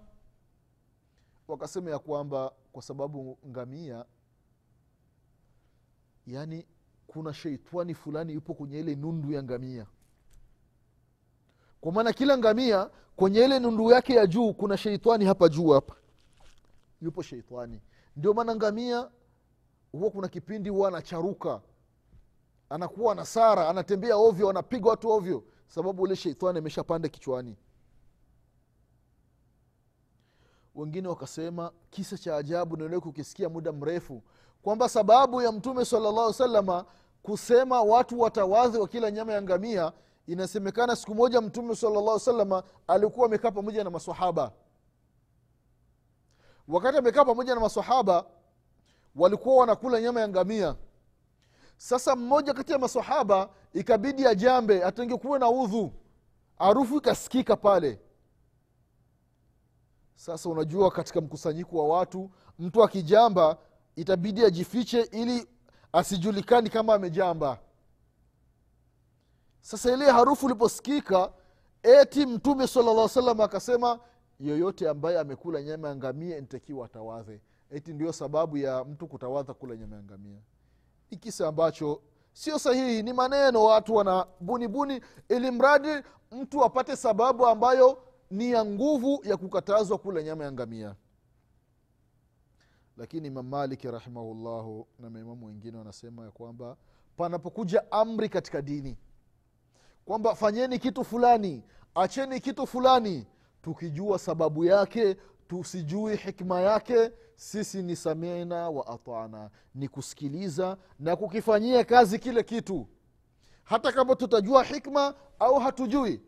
Wakasema 1.47 1.91
ya 1.91 1.99
kwamba 1.99 2.51
kwa 2.71 2.81
sababu 2.81 3.37
ngamia 3.47 4.05
yani 6.27 6.65
kuna 7.07 7.33
sheitani 7.33 7.93
fulani 7.93 8.33
yupo 8.33 8.53
kwenye 8.53 8.79
ile 8.79 8.95
nundu 8.95 9.31
ya 9.31 9.43
ngamia 9.43 9.85
kwa 11.81 11.91
maana 11.91 12.13
kila 12.13 12.37
ngamia 12.37 12.89
kwenye 13.15 13.39
ile 13.45 13.59
nundu 13.59 13.91
yake 13.91 14.13
ya 14.13 14.27
juu 14.27 14.53
kuna 14.53 14.77
sheitani 14.77 15.25
hapa 15.25 15.49
juu 15.49 15.69
hapa. 15.69 15.95
Yupo 17.01 17.21
sheitani. 17.21 17.81
Ndio 18.15 18.33
maana 18.33 18.55
ngamia 18.55 19.09
huwa 19.91 20.09
kuna 20.11 20.27
kipindi 20.27 20.69
huwa 20.69 20.87
anacharuka. 20.87 21.61
Anakuwa 22.69 23.15
na 23.15 23.25
sara 23.25 23.69
anatembea 23.69 24.15
ovyo 24.15 24.49
anapiga 24.49 24.89
watu 24.89 25.09
ovyo. 25.09 25.43
Sababu 25.67 26.03
ule 26.03 26.15
sheitani 26.15 26.59
ameshapanda 26.59 27.09
kichwani. 27.09 27.57
Wengine 30.75 31.07
wakasema 31.07 31.71
kisa 31.89 32.17
cha 32.17 32.35
ajabu 32.37 32.77
naelewe 32.77 33.01
kukisikia 33.01 33.49
muda 33.49 33.71
mrefu. 33.71 34.21
Kwamba 34.61 34.89
sababu 34.89 35.41
ya 35.41 35.51
mtume 35.51 35.85
salllah 35.85 36.33
salama 36.33 36.85
kusema 37.23 37.81
watu 37.81 38.19
watawadhi 38.19 38.77
wa 38.77 38.87
kila 38.87 39.11
nyama 39.11 39.33
ya 39.33 39.41
ngamia 39.41 39.91
inasemekana 40.27 40.95
siku 40.95 41.15
moja 41.15 41.41
mtume 41.41 41.75
salllah 41.75 42.19
salama 42.19 42.63
alikuwa 42.87 43.25
amekaa 43.25 43.51
pamoja 43.51 43.83
na 43.83 43.89
masahaba 43.89 44.51
wakati 46.67 46.97
amekaa 46.97 47.25
pamoja 47.25 47.55
na 47.55 47.61
masahaba 47.61 48.25
walikuwa 49.15 49.55
wanakula 49.55 50.01
nyama 50.01 50.21
ya 50.21 50.27
ngamia. 50.27 50.75
Sasa 51.77 52.15
mmoja 52.15 52.53
kati 52.53 52.71
ya 52.71 52.79
masahaba 52.79 53.49
ikabidi 53.73 54.27
ajambe 54.27 54.83
atengekuwe 54.83 55.39
na 55.39 55.49
udhu. 55.49 55.91
Harufu 56.57 56.97
ikasikika 56.97 57.55
pale. 57.55 57.99
Sasa 60.15 60.49
unajua 60.49 60.91
katika 60.91 61.21
mkusanyiko 61.21 61.77
wa 61.77 61.97
watu 61.97 62.31
mtu 62.59 62.83
akijamba 62.83 63.57
itabidi 63.95 64.45
ajifiche 64.45 65.01
ili 65.01 65.47
asijulikani 65.93 66.69
kama 66.69 66.93
amejamba 66.93 67.59
sasa 69.61 69.93
ile 69.93 70.11
harufu 70.11 70.45
iliposikika 70.45 71.31
eti 71.83 72.25
mtume 72.25 72.67
sala 72.67 73.09
salam 73.09 73.41
akasema 73.41 73.99
yoyote 74.39 74.89
ambaye 74.89 75.19
amekula 75.19 75.61
nyama 75.61 75.87
ya 75.89 75.95
ngamia 75.95 76.41
ntakiwa 76.41 76.85
atawadhe. 76.85 77.41
Eti 77.71 77.93
ndio 77.93 78.13
sababu 78.13 78.57
ya 78.57 78.83
mtu 78.83 79.07
kutawadha 79.07 79.53
kula 79.53 79.75
nyama 79.75 79.95
ya 79.95 80.03
ngamia. 80.03 80.39
Ni 81.11 81.17
kisa 81.17 81.47
ambacho 81.47 82.01
sio 82.33 82.59
sahihi 82.59 83.03
ni 83.03 83.13
maneno 83.13 83.63
watu 83.63 83.95
wana 83.95 84.27
bunibuni 84.39 85.01
ili 85.29 85.51
mradi 85.51 86.03
mtu 86.31 86.63
apate 86.63 86.95
sababu 86.95 87.45
ambayo 87.47 88.03
ni 88.31 88.51
ya 88.51 88.65
nguvu 88.65 89.21
ya 89.23 89.37
kukatazwa 89.37 89.97
kula 89.97 90.23
nyama 90.23 90.43
ya 90.43 90.51
ngamia. 90.51 90.95
Lakini 92.97 93.27
imam 93.27 93.47
maliki 93.47 93.91
rahimahullahu 93.91 94.87
na 94.99 95.09
maimamu 95.09 95.45
wengine 95.45 95.77
wanasema 95.77 96.25
ya 96.25 96.31
kwamba 96.31 96.77
panapokuja 97.17 97.91
amri 97.91 98.29
katika 98.29 98.61
dini 98.61 98.97
kwamba 100.05 100.35
fanyeni 100.35 100.79
kitu 100.79 101.03
fulani 101.03 101.63
acheni 101.95 102.39
kitu 102.39 102.67
fulani. 102.67 103.27
Tukijua 103.61 104.19
sababu 104.19 104.65
yake 104.65 105.17
tusijui 105.47 106.15
hikma 106.15 106.61
yake 106.61 107.11
sisi 107.35 107.83
ni 107.83 107.95
samina 107.95 108.69
wa 108.69 108.87
atana 108.87 109.49
ni 109.75 109.87
kusikiliza 109.87 110.77
na 110.99 111.15
kukifanyia 111.15 111.83
kazi 111.83 112.19
kile 112.19 112.43
kitu. 112.43 112.87
Hata 113.63 113.91
kama 113.91 114.15
tutajua 114.15 114.63
hikma 114.63 115.13
au 115.39 115.59
hatujui 115.59 116.21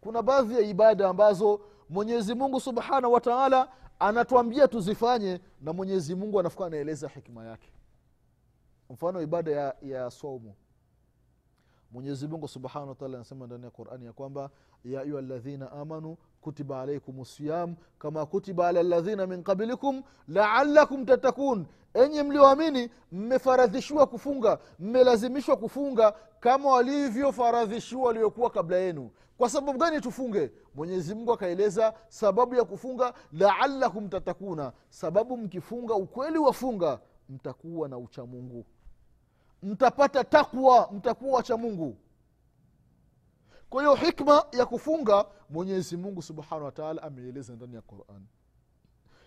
kuna 0.00 0.22
baadhi 0.22 0.54
ya 0.54 0.60
ibada 0.60 1.08
ambazo 1.08 1.60
mwenyezi 1.88 2.34
mungu 2.34 2.60
subhanahu 2.60 3.12
wa 3.12 3.68
anatuambia 3.98 4.68
tuzifanye 4.68 5.40
na 5.60 5.72
mwenyezi 5.72 6.14
mungu 6.14 6.40
anafuka 6.40 6.66
anaeleza 6.66 7.08
hikma 7.08 7.44
yake. 7.46 7.72
Mfano 8.90 9.22
ibada 9.22 9.50
ya, 9.50 9.74
ya 9.82 10.10
saumu 10.10 10.54
mwenyezi 11.90 12.28
mungu 12.28 12.48
subhanahu 12.48 12.88
wataala 12.88 13.16
anasema 13.16 13.46
ndani 13.46 13.64
ya 13.64 13.70
qurani 13.70 14.04
ya 14.06 14.12
kwamba 14.12 14.50
ya 14.84 15.00
ayuha 15.00 15.22
ladhina 15.22 15.72
amanu 15.72 16.16
kutiba 16.40 16.80
alaikum 16.80 17.24
siyam 17.24 17.76
kama 17.98 18.26
kutiba 18.26 18.68
ala 18.68 18.82
ladhina 18.82 19.26
min 19.26 19.42
qablikum 19.42 20.02
laalakum 20.28 21.04
tattakun 21.06 21.66
enye 21.94 22.22
mlioamini 22.22 22.90
mmefaradhishiwa 23.12 24.06
kufunga 24.06 24.58
mmelazimishwa 24.78 25.56
kufunga 25.56 26.14
kama 26.40 26.70
walivyofaradhishiwa 26.70 28.02
waliokuwa 28.02 28.50
kabla 28.50 28.76
yenu. 28.76 29.10
Kwa 29.38 29.50
sababu 29.50 29.78
gani 29.78 30.00
tufunge? 30.00 30.52
Mwenyezi 30.74 31.14
mungu 31.14 31.32
akaeleza 31.32 31.94
sababu 32.08 32.54
ya 32.54 32.64
kufunga 32.64 33.14
laalakum 33.32 34.08
tatakuna 34.08 34.72
sababu 34.88 35.36
mkifunga 35.36 35.94
ukweli 35.94 36.38
wafunga 36.38 37.00
mtakuwa 37.28 37.88
na 37.88 37.98
uchamungu 37.98 38.64
mtapata 39.64 40.24
takwa 40.24 40.90
mtakuwa 40.92 41.36
wacha 41.36 41.56
mungu. 41.56 41.96
Kwa 43.70 43.82
hiyo 43.82 43.94
hikma 43.94 44.44
ya 44.52 44.66
kufunga 44.66 45.26
mwenyezi 45.50 45.96
mungu 45.96 46.22
subhanahu 46.22 46.64
wataala 46.64 47.02
ameeleza 47.02 47.52
ndani 47.56 47.74
ya 47.74 47.82
quran. 47.82 48.22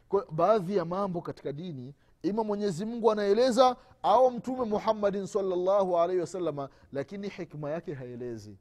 Kwa 0.09 0.25
baadhi 0.31 0.75
ya 0.77 0.85
mambo 0.85 1.21
katika 1.21 1.51
dini 1.53 1.93
ima 2.21 2.43
mwenyezi 2.43 2.85
mungu 2.85 3.11
anaeleza 3.11 3.75
au 4.03 4.31
mtume 4.31 4.65
muhammadin 4.65 5.27
salllahu 5.27 5.99
alaihi 5.99 6.21
wasalama 6.21 6.69
lakini 6.91 7.29
hikma 7.29 7.69
yake 7.69 7.93
haelezi. 7.93 8.57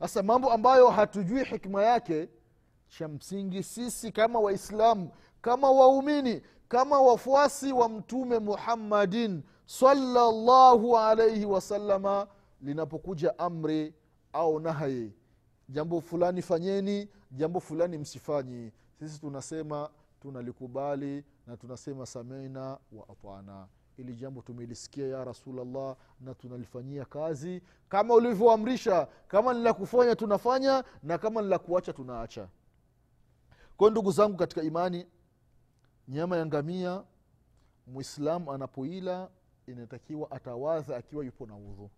Sasa 0.00 0.22
mambo 0.22 0.52
ambayo 0.52 0.88
hatujui 0.90 1.44
hikma 1.44 1.82
yake 1.82 2.28
cha 2.88 3.08
msingi 3.08 3.62
sisi 3.62 4.12
kama 4.12 4.40
waislamu 4.40 5.10
kama 5.40 5.70
waumini 5.70 6.42
kama 6.68 7.00
wafuasi 7.00 7.72
wa 7.72 7.88
mtume 7.88 8.38
muhammadin 8.38 9.42
salllahu 9.66 10.98
alaihi 10.98 11.44
wasalama 11.44 12.26
linapokuja 12.60 13.38
amri 13.38 13.94
au 14.32 14.60
nahayi 14.60 15.12
jambo 15.68 16.00
fulani 16.00 16.42
fanyeni 16.42 17.08
jambo 17.30 17.60
fulani 17.60 17.98
msifanyi. 17.98 18.72
Sisi 18.98 19.20
tunasema 19.20 19.90
tunalikubali 20.20 21.24
na 21.46 21.56
tunasema 21.56 22.06
sameina 22.06 22.78
wa 22.92 23.08
atana 23.08 23.68
ili 23.96 24.14
jambo 24.16 24.42
tumelisikia 24.42 25.06
ya 25.06 25.24
rasulllah 25.24 25.96
na 26.20 26.34
tunalifanyia 26.34 27.04
kazi. 27.04 27.62
Kama 27.88 28.14
ulivyoamrisha 28.14 29.08
kama 29.28 29.54
ni 29.54 29.60
la 29.62 29.72
kufanya 29.74 30.16
tunafanya 30.16 30.84
na 31.02 31.18
kama 31.18 31.42
ni 31.42 31.48
la 31.48 31.58
kuacha 31.58 31.92
tunaacha. 31.92 32.48
Kwayo 33.76 33.90
ndugu 33.90 34.10
zangu 34.10 34.36
katika 34.36 34.62
imani 34.62 35.06
nyama 36.08 36.36
ya 36.36 36.46
ngamia 36.46 37.04
mwislamu 37.86 38.52
anapoila 38.52 39.28
inatakiwa 39.66 40.30
atawaza 40.30 40.96
akiwa 40.96 41.24
yupo 41.24 41.46
na 41.46 41.56
udhu. 41.56 41.90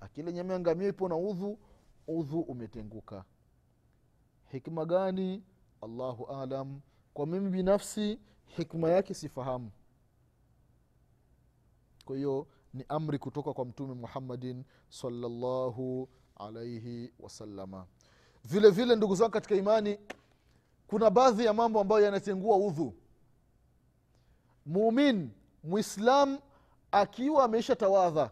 Akili 0.00 0.32
nyama 0.32 0.84
ipo 0.88 1.08
na 1.08 1.16
udhu 1.16 1.58
udhu 2.06 2.40
umetenguka. 2.40 3.24
Hikma 4.50 4.84
gani? 4.84 5.42
Allahu 5.80 6.26
alam 6.26 6.80
kwa 7.14 7.26
mimi 7.26 7.50
binafsi 7.50 8.18
hikma 8.44 8.88
yake 8.90 9.14
sifahamu. 9.14 9.70
Kwa 12.04 12.16
hiyo 12.16 12.46
ni 12.74 12.84
amri 12.88 13.18
kutoka 13.18 13.52
kwa 13.52 13.64
mtume 13.64 13.94
muhammadin 13.94 14.64
salllahu 14.88 16.08
alaihi 16.36 17.12
wasalama 17.18 17.86
vile 18.44 18.70
vile 18.70 18.96
ndugu 18.96 19.14
zangu 19.14 19.30
katika 19.30 19.54
imani 19.54 19.98
kuna 20.86 21.10
baadhi 21.10 21.44
ya 21.44 21.52
mambo 21.52 21.80
ambayo 21.80 22.04
yanatengua 22.04 22.56
udhu. 22.56 22.94
Muumin 24.66 25.30
mwislam 25.64 26.38
akiwa 26.92 27.44
ameisha 27.44 27.76
tawadha 27.76 28.30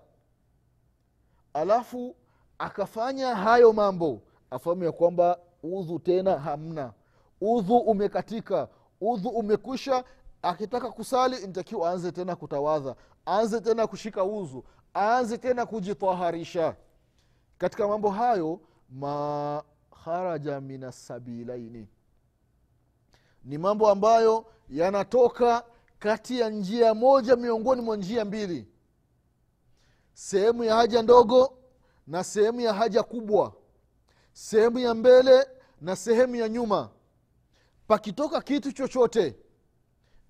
alafu 1.54 2.16
akafanya 2.58 3.34
hayo 3.36 3.72
mambo 3.72 4.22
afahamu 4.50 4.84
ya 4.84 4.92
kwamba 4.92 5.38
udhu 5.62 5.98
tena 5.98 6.38
hamna. 6.38 6.92
Udhu 7.40 7.76
umekatika 7.76 8.68
udhu 9.00 9.28
umekwisha. 9.28 10.04
Akitaka 10.42 10.90
kusali 10.90 11.46
ntakiwa 11.46 11.90
aanze 11.90 12.12
tena 12.12 12.36
kutawadha 12.36 12.96
aanze 13.28 13.60
tena 13.60 13.86
kushika 13.86 14.24
udhu 14.24 14.64
aanze 14.96 15.38
tena 15.38 15.66
kujitaharisha 15.66 16.76
katika 17.58 17.88
mambo 17.88 18.10
hayo 18.10 18.60
ma 18.90 19.62
kharaja 20.04 20.60
min 20.60 20.84
assabilaini 20.84 21.88
ni 23.44 23.58
mambo 23.58 23.88
ambayo 23.90 24.46
yanatoka 24.68 25.64
kati 26.00 26.40
ya 26.40 26.50
njia 26.50 26.94
moja 26.94 27.36
miongoni 27.36 27.82
mwa 27.82 27.96
njia 27.96 28.24
mbili. 28.24 28.68
Sehemu 30.14 30.64
ya 30.64 30.74
haja 30.74 31.02
ndogo 31.02 31.58
na 32.06 32.24
sehemu 32.24 32.60
ya 32.60 32.74
haja 32.74 33.02
kubwa. 33.02 33.52
Sehemu 34.32 34.78
ya 34.78 34.94
mbele 34.94 35.46
na 35.80 35.96
sehemu 35.96 36.36
ya 36.36 36.48
nyuma. 36.48 36.90
Pakitoka 37.86 38.40
kitu 38.40 38.72
chochote 38.72 39.36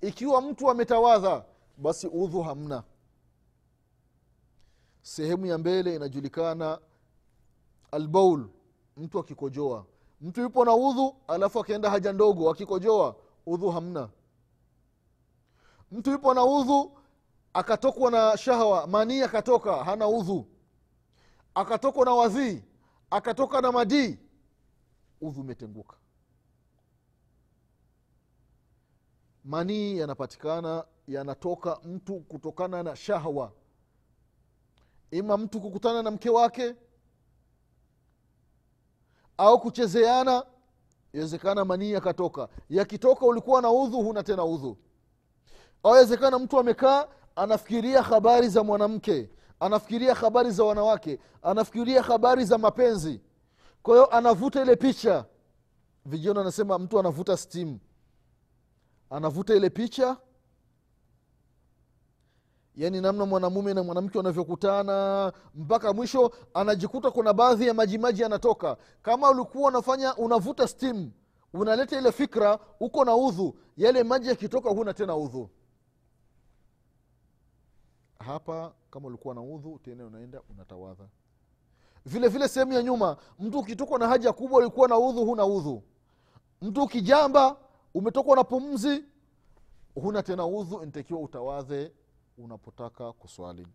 ikiwa 0.01 0.43
mtu 0.43 0.71
ametawadha 0.71 1.45
basi 1.77 2.07
udhu 2.07 2.43
hamna. 2.43 2.83
Sehemu 5.03 5.47
ya 5.47 5.59
mbele 5.59 5.95
inajulikana 5.97 6.79
albaul 7.91 8.49
mtu 8.97 9.19
akikojoa. 9.19 9.87
Mtu 10.21 10.41
yupo 10.41 10.65
na 10.65 10.75
udhu 10.75 11.17
alafu 11.29 11.61
akienda 11.61 11.91
haja 11.91 12.13
ndogo 12.13 12.51
akikojoa 12.51 13.17
udhu 13.47 13.71
hamna 13.71 14.09
mtu 15.91 16.11
yupo 16.11 16.35
na 16.35 16.45
udhu 16.45 16.99
akatokwa 17.55 18.11
na 18.11 18.37
shahwa 18.37 18.87
manii 18.87 19.23
akatoka 19.23 19.85
hana 19.85 20.09
udhu. 20.09 20.47
Akatokwa 21.55 22.05
na 22.05 22.15
wadhii 22.15 22.63
akatoka 23.11 23.61
na 23.61 23.73
madii 23.73 24.19
udhu 25.21 25.41
umetenguka. 25.41 25.97
Manii 29.45 29.99
yanapatikana 29.99 30.85
yanatoka 31.09 31.81
mtu 31.85 32.21
kutokana 32.21 32.83
na 32.83 32.97
shahwa 32.97 33.53
ima 35.11 35.37
mtu 35.37 35.61
kukutana 35.61 36.03
na 36.03 36.11
mke 36.11 36.31
wake 36.31 36.75
au 39.39 39.61
kuchezeana 39.61 40.47
yawezekana 41.13 41.65
manii 41.65 41.93
yakatoka. 41.93 42.49
Yakitoka 42.69 43.27
ulikuwa 43.27 43.63
na 43.63 43.71
udhu 43.71 44.03
huna 44.03 44.23
tena 44.23 44.45
udhu 44.45 44.77
au 45.83 45.95
yawezekana 45.95 46.39
mtu 46.39 46.59
amekaa 46.59 47.07
anafikiria 47.37 48.03
habari 48.03 48.49
za 48.49 48.65
mwanamke 48.65 49.31
anafikiria 49.61 50.15
habari 50.15 50.51
za 50.51 50.65
wanawake 50.65 51.19
anafikiria 51.43 52.03
habari 52.03 52.45
za 52.45 52.59
mapenzi. 52.59 53.21
Kwa 53.83 53.95
hiyo 53.95 54.07
anavuta 54.07 54.63
ile 54.63 54.77
picha. 54.77 55.25
Vijana 56.07 56.41
anasema 56.41 56.79
mtu 56.79 56.99
anavuta 57.01 57.37
steam. 57.37 57.79
Anavuta 59.11 59.55
ile 59.55 59.71
picha. 59.71 60.17
Yaani 62.77 63.01
namna 63.01 63.27
mwanamume 63.27 63.75
na 63.75 63.83
mwanamke 63.83 64.19
wanavyokutana 64.19 65.33
mpaka 65.55 65.93
mwisho 65.93 66.31
anajikuta 66.55 67.11
kuna 67.11 67.33
baadhi 67.33 67.67
ya 67.67 67.75
majimaji 67.75 68.23
yanatoka. 68.23 68.77
Kama 69.03 69.31
ulikuwa 69.31 69.69
unafanya 69.69 70.17
unavuta 70.17 70.69
steam 70.69 71.11
unaleta 71.53 71.99
ile 71.99 72.13
fikra 72.13 72.59
uko 72.81 73.05
na 73.05 73.17
udhu. 73.17 73.55
Yale 73.77 74.03
maji 74.03 74.29
yakitoka 74.29 74.71
huna 74.71 74.95
tena 74.95 75.17
udhu 75.17 75.51
hapa 78.27 78.73
kama 78.91 79.09
ulikuwa 79.09 79.35
na 79.35 79.41
udhu 79.41 79.79
tena 79.79 80.07
unaenda 80.07 80.41
unatawadha. 80.51 81.05
Vile 82.07 82.29
vile 82.29 82.49
sehemu 82.49 82.73
ya 82.73 82.83
nyuma 82.83 83.17
mtu 83.39 83.59
ukitokwa 83.59 83.99
na 83.99 84.09
haja 84.09 84.33
kubwa 84.33 84.59
ulikuwa 84.59 84.89
na 84.89 84.99
udhu 84.99 85.25
huna 85.25 85.47
udhu. 85.47 85.83
Mtu 86.63 86.83
ukijamba 86.83 87.57
umetokwa 87.95 88.37
na 88.37 88.45
pumzi 88.45 89.05
huna 89.95 90.23
tena 90.23 90.47
udhu 90.47 90.85
ntakiwa 90.87 91.21
utawadhe 91.21 91.93
unapotaka 92.39 93.13
kuswali. 93.13 93.67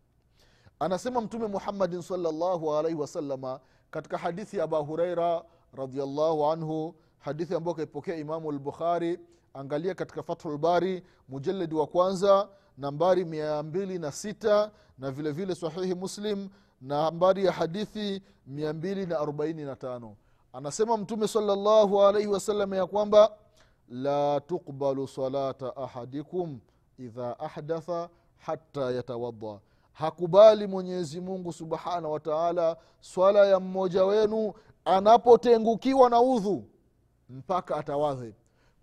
Anasema 0.79 1.21
mtume 1.21 1.47
muhammadin 1.47 2.01
salllahu 2.01 2.75
alaihi 2.75 2.99
wasalama 2.99 3.59
katika 3.91 4.17
hadithi 4.17 4.57
ya 4.57 4.63
aba 4.63 4.77
hureira 4.77 5.43
radiallahu 5.73 6.45
anhu 6.45 6.95
hadithi 7.19 7.55
ambayo 7.55 7.75
kaipokea 7.75 8.15
imamu 8.15 8.51
lbukhari 8.51 9.19
angalia 9.53 9.95
katika 9.95 10.23
fathu 10.23 10.49
lbari 10.49 11.03
mujaledi 11.29 11.75
wa 11.75 11.87
kwanza 11.87 12.49
nambari 12.77 13.25
mia 13.25 13.63
mbili 13.63 13.99
na 13.99 14.11
sita 14.11 14.71
na 14.97 15.11
vile 15.11 15.31
vile 15.31 15.55
sahihi 15.55 15.93
muslim 15.95 16.49
nambari 16.81 17.45
ya 17.45 17.51
hadithi 17.51 18.21
mia 18.47 18.73
mbili 18.73 19.05
na 19.05 19.19
arobaini 19.19 19.63
na 19.65 19.75
tano. 19.75 20.15
Anasema 20.53 20.97
mtume 20.97 21.27
salllahu 21.27 22.01
alaihi 22.01 22.27
wasallam 22.27 22.73
ya 22.73 22.85
kwamba 22.87 23.31
la 23.89 24.39
tuqbalu 24.39 25.07
salata 25.07 25.75
ahadikum 25.75 26.59
idha 26.99 27.39
ahdatha 27.39 28.09
hata 28.37 28.91
yatawadha 28.91 29.59
hakubali 29.93 30.67
mwenyezi 30.67 31.21
mungu 31.21 31.53
subhanahu 31.53 32.13
wa 32.13 32.19
taala 32.19 32.77
swala 33.01 33.45
ya 33.45 33.59
mmoja 33.59 34.05
wenu 34.05 34.53
anapotengukiwa 34.85 36.09
na 36.09 36.21
udhu 36.21 36.63
mpaka 37.29 37.75
atawadhe 37.75 38.33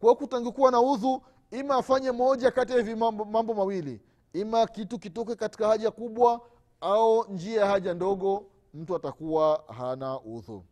kwa 0.01 0.15
kutangukiwa 0.17 0.71
na 0.71 0.81
udhu 0.81 1.23
ima 1.53 1.75
afanye 1.77 2.11
moja 2.12 2.51
kati 2.51 2.73
ya 2.73 2.79
hivi 2.79 2.95
mambo, 2.95 3.25
mambo 3.25 3.55
mawili. 3.55 4.01
Ima 4.33 4.67
kitu 4.67 4.99
kitoke 4.99 5.35
katika 5.35 5.69
haja 5.69 5.91
kubwa 5.91 6.41
au 6.81 7.25
njia 7.33 7.61
ya 7.61 7.67
haja 7.67 7.95
ndogo 7.95 8.47
mtu 8.75 8.97
atakuwa 8.97 9.65
hana 9.79 10.21
udhu. 10.21 10.65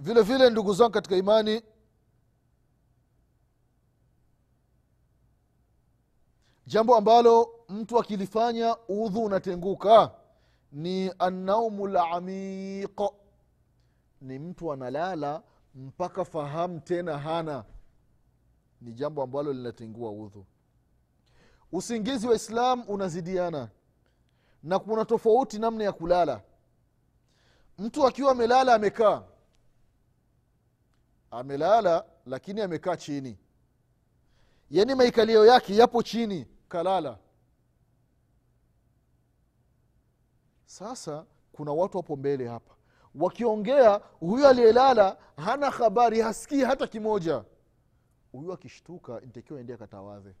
Vile 0.00 0.22
vile 0.22 0.50
ndugu 0.50 0.74
zangu 0.74 0.90
katika 0.92 1.16
imani 1.16 1.62
jambo 6.66 6.96
ambalo 6.96 7.50
mtu 7.68 7.98
akilifanya 7.98 8.76
udhu 8.88 9.24
unatenguka 9.24 10.10
ni 10.72 11.12
annaumu 11.18 11.86
lamiq 11.86 13.00
ni 14.20 14.38
mtu 14.38 14.72
analala 14.72 15.42
mpaka 15.76 16.24
fahamu 16.24 16.80
tena 16.80 17.18
hana 17.18 17.64
ni 18.80 18.92
jambo 18.92 19.22
ambalo 19.22 19.52
linatengua 19.52 20.10
udhu. 20.10 20.46
Usingizi 21.72 22.26
wa 22.28 22.34
islam 22.34 22.84
unazidiana 22.88 23.68
na 24.62 24.78
kuna 24.78 25.04
tofauti 25.04 25.58
namna 25.58 25.84
ya 25.84 25.92
kulala. 25.92 26.42
Mtu 27.78 28.06
akiwa 28.06 28.32
amelala 28.32 28.74
amekaa. 28.74 29.22
Amelala 31.30 32.04
lakini 32.26 32.60
amekaa 32.60 32.96
chini. 32.96 33.38
Yaani 34.70 34.94
maikalio 34.94 35.46
yake 35.46 35.76
yapo 35.76 36.02
chini 36.02 36.46
kalala. 36.68 37.18
Sasa 40.64 41.26
kuna 41.52 41.72
watu 41.72 41.96
wapo 41.96 42.16
mbele 42.16 42.48
hapa 42.48 42.74
wakiongea 43.20 44.00
huyu 44.20 44.46
aliyelala 44.46 45.16
hana 45.36 45.70
habari 45.70 46.20
hasikii 46.20 46.64
hata 46.64 46.86
kimoja. 46.86 47.44
Huyu 48.32 48.52
akishtuka 48.52 49.20
ntakiwa 49.20 49.60
ende 49.60 49.74
akatawadhe. 49.74 50.34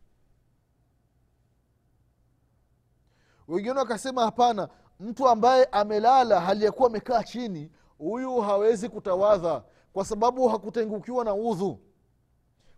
Wengine 3.48 3.74
wakasema 3.78 4.22
hapana 4.24 4.68
mtu 5.00 5.28
ambaye 5.28 5.64
amelala 5.64 6.40
haliyekuwa 6.40 6.88
amekaa 6.88 7.22
chini 7.22 7.70
huyu 7.98 8.40
hawezi 8.40 8.88
kutawadha 8.88 9.64
kwa 9.92 10.04
sababu 10.04 10.48
hakutengukiwa 10.48 11.24
na 11.24 11.34
udhu. 11.34 11.80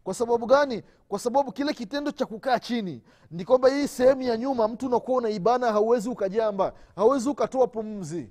Kwa 0.04 0.14
sababu 0.14 0.46
gani? 0.46 0.82
Kwa 1.08 1.18
sababu 1.18 1.52
kile 1.52 1.72
kitendo 1.72 2.10
cha 2.12 2.26
kukaa 2.26 2.58
chini 2.58 3.02
ni 3.30 3.44
kwamba 3.44 3.68
hii 3.68 3.88
sehemu 3.88 4.22
ya 4.22 4.36
nyuma 4.36 4.68
mtu 4.68 4.86
unakuwa 4.86 5.18
unaibana 5.18 5.72
hauwezi 5.72 6.08
ukajamba 6.08 6.72
hauwezi 6.96 7.28
ukatoa 7.28 7.66
pumzi 7.66 8.30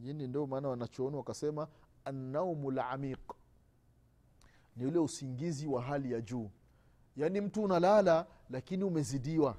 jini 0.00 0.26
ndio 0.26 0.46
maana 0.46 0.68
wanachooni 0.68 1.16
wakasema 1.16 1.68
annaumu 2.04 2.70
lamiq 2.70 3.32
ni 4.76 4.86
ule 4.86 4.98
usingizi 4.98 5.66
wa 5.66 5.82
hali 5.82 6.12
ya 6.12 6.20
juu. 6.20 6.50
Yaani 7.16 7.40
mtu 7.40 7.62
unalala 7.62 8.26
lakini 8.50 8.84
umezidiwa. 8.84 9.56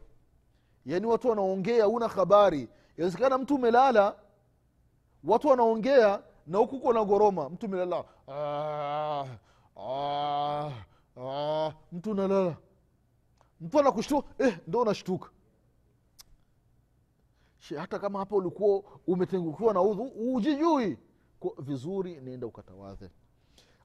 Yaani 0.85 1.05
watu 1.05 1.27
wanaongea 1.29 1.87
una 1.87 2.07
habari. 2.07 2.69
Inawezekana 2.97 3.37
mtu 3.37 3.55
umelala 3.55 4.15
watu 5.23 5.47
wanaongea 5.47 6.23
na 6.47 6.57
huku 6.57 6.75
uko 6.75 6.93
na 6.93 7.05
goroma. 7.05 7.49
Mtu 7.49 7.65
umelala 7.65 8.03
ah, 8.27 9.25
ah, 9.77 10.71
ah. 11.17 11.71
mtu 11.91 12.11
unalala 12.11 12.57
mtu 13.61 13.79
anakushtuka 13.79 14.45
eh, 14.45 14.57
ndo 14.67 14.81
unashtuka 14.81 15.29
hata 17.77 17.99
kama 17.99 18.19
hapa 18.19 18.35
ulikuwa 18.35 18.83
umetengukiwa 19.07 19.73
na 19.73 19.81
udhu 19.81 20.03
ujijui. 20.35 20.97
Vizuri 21.59 22.21
nenda 22.21 22.47
ukatawadhe. 22.47 23.09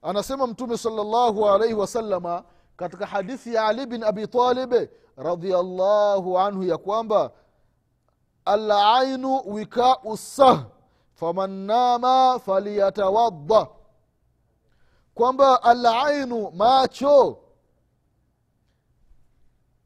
Anasema 0.03 0.47
mtume 0.47 0.77
salllahu 0.79 1.49
alaihi 1.49 1.75
wasalama 1.75 2.45
katika 2.77 3.07
hadithi 3.07 3.55
ya 3.55 3.67
ali 3.67 3.87
bin 3.87 4.03
abi 4.05 4.27
talib 4.27 4.75
radiallahu 5.17 6.39
anhu 6.39 6.63
ya 6.65 6.79
kwamba 6.79 7.31
alainu 8.45 9.43
wikau 9.47 10.17
sah 10.17 10.67
faman 11.15 11.51
nama 11.51 12.39
faliyatawadda 12.39 13.67
kwamba 15.15 15.63
alainu 15.63 16.51
macho 16.51 17.39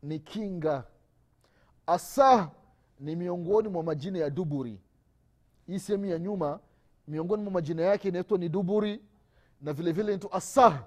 ni 0.02 0.18
kinga. 0.18 0.84
Asah 1.86 2.48
ni 3.00 3.16
miongoni 3.16 3.68
mwa 3.68 3.82
majina 3.82 4.18
ya 4.18 4.30
duburi. 4.30 4.80
Hii 5.66 5.78
sehemu 5.78 6.04
ya 6.06 6.18
nyuma 6.18 6.60
miongoni 7.08 7.42
mwa 7.42 7.52
majina 7.52 7.82
yake 7.82 8.08
inaitwa 8.08 8.38
ni 8.38 8.48
duburi 8.48 9.02
na 9.60 9.72
vile 9.72 9.92
vile 9.92 10.06
inaitwa 10.06 10.32
asah. 10.32 10.84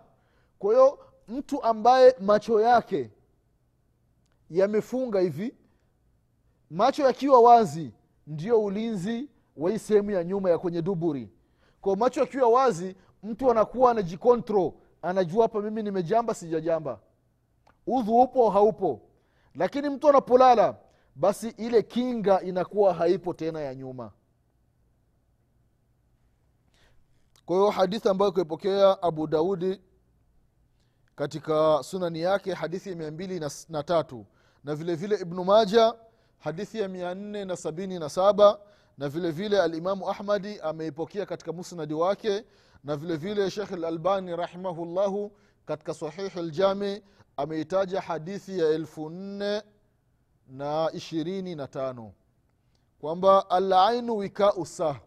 Kwa 0.59 0.73
hiyo 0.73 0.99
mtu 1.27 1.63
ambaye 1.63 2.15
macho 2.21 2.61
yake 2.61 3.11
yamefunga 4.49 5.19
hivi 5.19 5.55
macho 6.69 7.03
yakiwa 7.03 7.41
wazi 7.41 7.91
ndio 8.27 8.63
ulinzi 8.63 9.29
wa 9.57 9.71
hii 9.71 9.79
sehemu 9.79 10.11
ya 10.11 10.23
nyuma 10.23 10.49
ya 10.49 10.57
kwenye 10.57 10.81
duburi. 10.81 11.29
Kwa 11.81 11.95
macho 11.95 12.19
yakiwa 12.19 12.49
wazi 12.49 12.95
mtu 13.23 13.51
anakuwa 13.51 13.91
anajikontro 13.91 14.73
anajua 15.01 15.41
hapa 15.41 15.61
mimi 15.61 15.83
nimejamba 15.83 16.33
sijajamba. 16.33 16.99
Udhu 17.87 18.21
upo 18.21 18.49
haupo. 18.49 19.01
Lakini 19.55 19.89
mtu 19.89 20.09
anapolala 20.09 20.75
basi 21.15 21.49
ile 21.49 21.81
kinga 21.83 22.41
inakuwa 22.41 22.93
haipo 22.93 23.33
tena 23.33 23.59
ya 23.61 23.75
nyuma. 23.75 24.11
Kwa 27.45 27.55
hiyo 27.57 27.69
hadithi 27.69 28.09
ambayo 28.09 28.31
kuipokea 28.31 29.01
abu 29.03 29.27
daudi 29.27 29.81
katika 31.15 31.83
sunani 31.83 32.19
yake 32.21 32.53
hadithi 32.53 32.89
ya 32.89 32.95
mia 32.95 33.11
mbili 33.11 33.39
na, 33.39 33.51
na 33.69 33.83
tatu. 33.83 34.25
Na 34.63 34.75
vile 34.75 34.95
vile 34.95 35.15
ibnu 35.15 35.43
maja 35.43 35.93
hadithi 36.39 36.79
ya 36.79 36.87
mia 36.87 37.15
nne 37.15 37.45
na 37.45 37.55
sabini 37.55 37.99
na 37.99 38.09
saba. 38.09 38.59
Na 38.97 39.09
vile 39.09 39.31
vile 39.31 39.61
alimamu 39.61 40.09
ahmadi 40.09 40.59
ameipokea 40.59 41.25
katika 41.25 41.51
musnadi 41.53 41.93
wake. 41.93 42.45
Na 42.83 42.95
vile 42.97 43.17
vile 43.17 43.49
shekh 43.51 43.71
lalbani 43.71 44.35
rahimahullahu 44.35 45.31
katika 45.65 45.93
sahihi 45.93 46.41
ljami 46.41 47.01
ameitaja 47.37 48.01
hadithi 48.01 48.59
ya 48.59 48.67
elfu 48.67 49.09
nne 49.09 49.61
na 50.53 50.89
ishirini 50.93 51.55
na 51.55 51.67
tano. 51.67 52.13
Kwamba 52.99 53.49
alainu 53.49 54.17
wikau 54.17 54.65
sah 54.65 54.99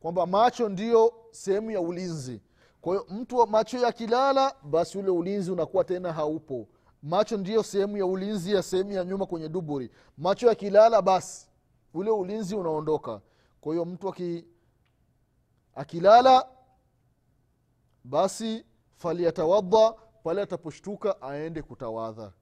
kwamba 0.00 0.26
macho 0.26 0.68
ndiyo 0.68 1.14
sehemu 1.30 1.70
ya 1.70 1.80
ulinzi. 1.80 2.40
Kwa 2.80 2.92
hiyo 2.94 3.06
mtu 3.10 3.46
macho 3.46 3.78
yakilala 3.78 4.54
basi 4.62 4.98
ule 4.98 5.10
ulinzi 5.10 5.50
unakuwa 5.50 5.84
tena 5.84 6.12
haupo. 6.12 6.68
Macho 7.02 7.36
ndiyo 7.36 7.62
sehemu 7.62 7.96
ya 7.96 8.06
ulinzi 8.06 8.52
ya 8.54 8.62
sehemu 8.62 8.92
ya 8.92 9.04
nyuma 9.04 9.26
kwenye 9.26 9.48
duburi. 9.48 9.90
Macho 10.18 10.46
yakilala 10.48 11.02
basi 11.02 11.48
ule 11.94 12.10
ulinzi 12.10 12.54
unaondoka. 12.54 13.20
Kwa 13.60 13.72
hiyo 13.72 13.84
mtu 13.84 14.08
aki, 14.08 14.44
akilala 15.74 16.48
basi 18.04 18.64
faliyatawadha 18.96 19.94
pale 20.24 20.42
ataposhtuka 20.42 21.22
aende 21.22 21.62
kutawadha 21.62 22.32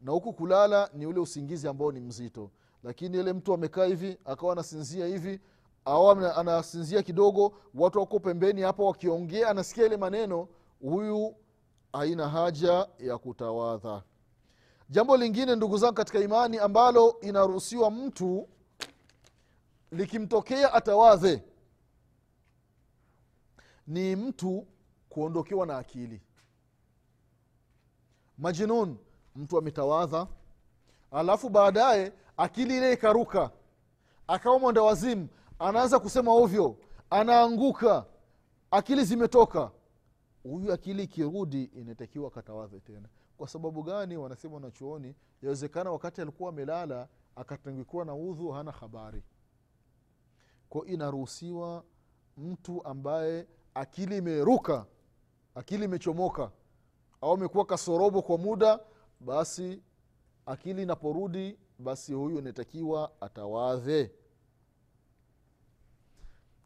na 0.00 0.12
huku 0.12 0.32
kulala 0.32 0.90
ni 0.94 1.06
ule 1.06 1.20
usingizi 1.20 1.68
ambao 1.68 1.92
ni 1.92 2.00
mzito. 2.00 2.50
Lakini 2.82 3.18
ile 3.20 3.32
mtu 3.32 3.54
amekaa 3.54 3.84
hivi 3.84 4.18
akawa 4.24 4.52
anasinzia 4.52 5.06
hivi 5.06 5.40
au 5.84 6.10
anasinzia 6.10 7.02
kidogo 7.02 7.54
watu 7.74 7.98
wako 7.98 8.20
pembeni 8.20 8.62
hapo 8.62 8.86
wakiongea 8.86 9.48
anasikia 9.48 9.86
ile 9.86 9.96
maneno 9.96 10.48
huyu 10.80 11.34
haina 11.92 12.28
haja 12.28 12.88
ya 12.98 13.18
kutawadha. 13.18 14.02
Jambo 14.90 15.16
lingine 15.16 15.56
ndugu 15.56 15.78
zangu 15.78 15.94
katika 15.94 16.18
imani 16.20 16.58
ambalo 16.58 17.20
inaruhusiwa 17.20 17.90
mtu 17.90 18.48
likimtokea 19.92 20.72
atawadhe 20.74 21.42
ni 23.86 24.16
mtu 24.16 24.66
kuondokewa 25.08 25.66
na 25.66 25.78
akili. 25.78 26.20
Majinun 28.38 28.96
mtu 29.38 29.58
ametawadha. 29.58 30.26
Alafu 31.10 31.48
baadaye 31.48 32.12
akili 32.36 32.76
ile 32.76 32.92
ikaruka. 32.92 33.50
Akawa 34.26 34.58
mwenda 34.58 34.82
wazimu. 34.82 35.28
Anaanza 35.58 35.98
kusema 35.98 36.32
ovyo. 36.32 36.76
Anaanguka. 37.10 38.06
Akili 38.70 39.04
zimetoka. 39.04 39.70
Huyu 40.42 40.72
akili 40.72 41.02
ikirudi 41.02 41.64
inatakiwa 41.64 42.30
katawadhe 42.30 42.80
tena. 42.80 43.08
Kwa 43.36 43.48
sababu 43.48 43.82
gani? 43.82 44.16
Wanasema 44.16 44.54
wanachuoni 44.54 45.14
yawezekana 45.42 45.90
wakati 45.90 46.20
alikuwa 46.20 46.48
amelala 46.50 47.08
akatangikiwa 47.36 48.04
na 48.04 48.14
udhu 48.14 48.50
hana 48.50 48.70
habari. 48.72 49.22
Ko 50.68 50.84
inaruhusiwa 50.84 51.84
mtu 52.36 52.84
ambaye 52.84 53.46
akili 53.74 54.16
imeruka 54.16 54.86
akili 55.54 55.84
imechomoka 55.84 56.50
au 57.20 57.32
amekuwa 57.32 57.64
kasorobo 57.66 58.22
kwa 58.22 58.38
muda 58.38 58.80
basi 59.20 59.82
akili 60.46 60.82
inaporudi 60.82 61.58
basi 61.78 62.12
huyu 62.12 62.38
inatakiwa 62.38 63.12
atawadhe 63.20 64.10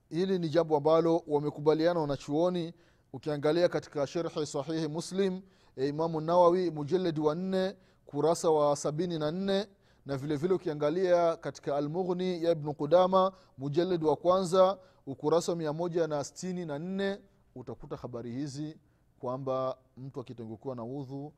hili 0.08 0.38
ni 0.38 0.48
jambo 0.48 0.76
ambalo 0.76 1.22
wamekubaliana 1.26 2.00
wanachuoni. 2.00 2.74
Ukiangalia 3.12 3.68
katika 3.68 4.06
sherhi 4.06 4.46
sahihi 4.46 4.88
muslim 4.88 5.42
ya 5.76 5.86
imamu 5.86 6.20
nawawi 6.20 6.70
mujaledi 6.70 7.20
wa 7.20 7.34
nne 7.34 7.76
kurasa 8.06 8.50
wa 8.50 8.76
sabini 8.76 9.18
na 9.18 9.30
nne 9.30 9.66
na 10.06 10.16
vile 10.16 10.36
vile 10.36 10.54
ukiangalia 10.54 11.36
katika 11.36 11.76
almughni 11.76 12.44
ya 12.44 12.50
ibnu 12.52 12.74
qudama 12.74 13.32
mujaledi 13.58 14.04
wa 14.04 14.16
kwanza 14.16 14.78
ukurasa 15.06 15.52
wa 15.52 15.58
mia 15.58 15.72
moja 15.72 16.06
na 16.06 16.24
stini 16.24 16.66
na 16.66 16.78
nne 16.78 17.18
utakuta 17.54 17.96
habari 17.96 18.30
hizi 18.32 18.78
kwamba 19.18 19.78
mtu 19.96 20.20
akitengukiwa 20.20 20.76
na 20.76 20.84
udhu 20.84 21.32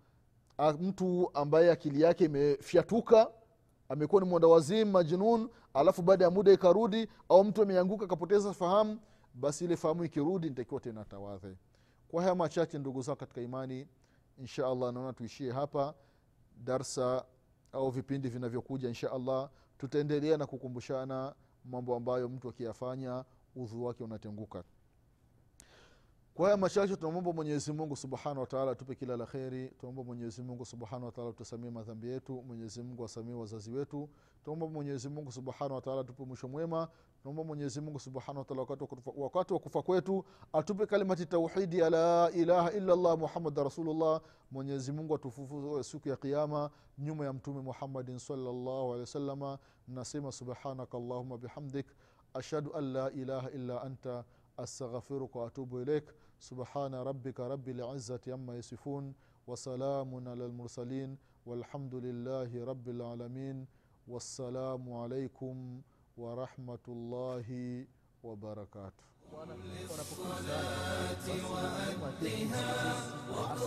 mtu 0.80 1.30
ambaye 1.34 1.70
akili 1.72 2.00
yake 2.00 2.24
imefyatuka 2.24 3.30
amekuwa 3.88 4.22
ni 4.22 4.28
mwandawazimu 4.28 4.90
majnun 4.90 5.48
alafu 5.74 6.02
baada 6.02 6.24
ya 6.24 6.30
muda 6.30 6.52
ikarudi 6.52 7.08
au 7.28 7.44
mtu 7.44 7.62
ameanguka 7.62 8.04
akapoteza 8.04 8.52
fahamu 8.52 8.98
basi 9.34 9.64
ile 9.64 9.76
fahamu 9.76 10.04
ikirudi 10.04 10.48
nitakiwa 10.48 10.80
tena 10.80 11.04
tawadhe 11.04 11.56
kwa 12.08 12.22
haya 12.22 12.34
machache 12.34 12.78
ndugu 12.78 13.02
zao 13.02 13.16
katika 13.16 13.40
imani 13.40 13.88
insha 14.38 14.66
allah 14.66 14.92
naona 14.92 15.12
tuishie 15.12 15.52
hapa. 15.52 15.94
Darsa 16.64 17.24
au 17.72 17.90
vipindi 17.90 18.28
vinavyokuja 18.28 18.88
insha 18.88 19.12
allah 19.12 19.50
tutaendelea 19.78 20.36
na 20.36 20.46
kukumbushana 20.46 21.34
mambo 21.64 21.96
ambayo 21.96 22.28
mtu 22.28 22.48
akiyafanya 22.48 23.24
udhu 23.56 23.84
wake 23.84 24.04
unatenguka 24.04 24.64
kwa 26.34 26.44
haya 26.46 26.56
machache 26.56 26.96
tunamwomba 26.96 27.32
mwenyezi 27.32 27.72
mungu 27.72 27.96
subhanahu 27.96 28.40
wataala 28.40 28.70
atupe 28.70 28.94
kila 28.94 29.16
la 29.16 29.26
kheri. 29.26 29.68
Tunaomba 29.68 30.04
mwenyezi 30.04 30.42
mungu 30.42 30.64
subhanahu 30.64 31.04
wataala 31.06 31.32
tusamie 31.32 31.70
madhambi 31.70 32.08
yetu. 32.08 32.42
Mwenyezi 32.42 32.82
mungu 32.82 33.02
wazazi 33.34 33.70
wetu. 33.70 34.08
Tunaomba 34.44 34.66
mwenyezi 34.68 35.08
mungu 35.08 35.32
subhanahu 35.32 35.74
wataala 35.74 36.00
atupe 36.00 36.24
mwisho 36.24 36.48
mwema. 36.48 36.88
Tunaomba 37.22 37.44
mwenyezi 37.44 37.80
subhanahu 38.00 38.38
wataala 38.38 38.60
wakati 38.62 38.82
wa 38.82 38.88
kufa- 38.88 39.12
kwetu 39.82 40.24
atupe 40.52 40.86
kalimati 40.86 41.26
tauhidi 41.26 41.78
ya 41.78 41.90
la 41.90 42.30
ilaha 42.30 42.72
illallah 42.72 43.18
rasulullah. 43.64 44.20
Mwenyezi 44.50 44.92
mungu 44.92 45.14
atufufue 45.14 45.82
siku 45.84 46.08
ya 46.08 46.16
qiama 46.16 46.70
nyuma 46.98 47.24
ya 47.24 47.32
mtume 47.32 47.60
muhammadin 47.60 48.18
salllahu 48.18 48.86
alehi 48.88 49.00
wasalama 49.00 49.58
nasema 49.88 50.32
subhanaka 50.32 50.98
allahuma 50.98 51.38
bihamdik. 51.38 51.86
Ashhadu 52.34 52.74
an 52.76 52.92
la 52.92 53.10
ilaha 53.12 53.50
illa 53.50 53.82
anta. 53.82 54.24
Astaghfiruka 54.56 55.38
waatubu 55.38 55.80
ilaik 55.80 56.04
سبحان 56.40 56.94
ربك 56.94 57.40
رب 57.40 57.68
العزة 57.68 58.20
عما 58.28 58.56
يصفون 58.56 59.14
وسلام 59.46 60.28
على 60.28 60.44
المرسلين 60.46 61.16
والحمد 61.46 61.94
لله 61.94 62.64
رب 62.64 62.88
العالمين 62.88 63.66
والسلام 64.08 64.92
عليكم 64.92 65.80
ورحمة 66.16 66.84
الله 66.88 67.48
وبركاته. 68.22 69.04
وأدها 72.04 73.60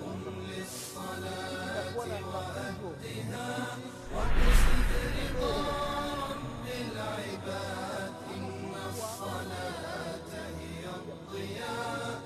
قم 0.00 0.22
للصلاة 0.48 1.96
وأدها 1.96 3.76
واقصد 4.14 4.90
رضا 5.18 5.74
رب 6.14 6.66
إن 8.34 8.72
الصلاة 8.90 10.30
هي 10.58 10.84
الضياء 10.98 12.20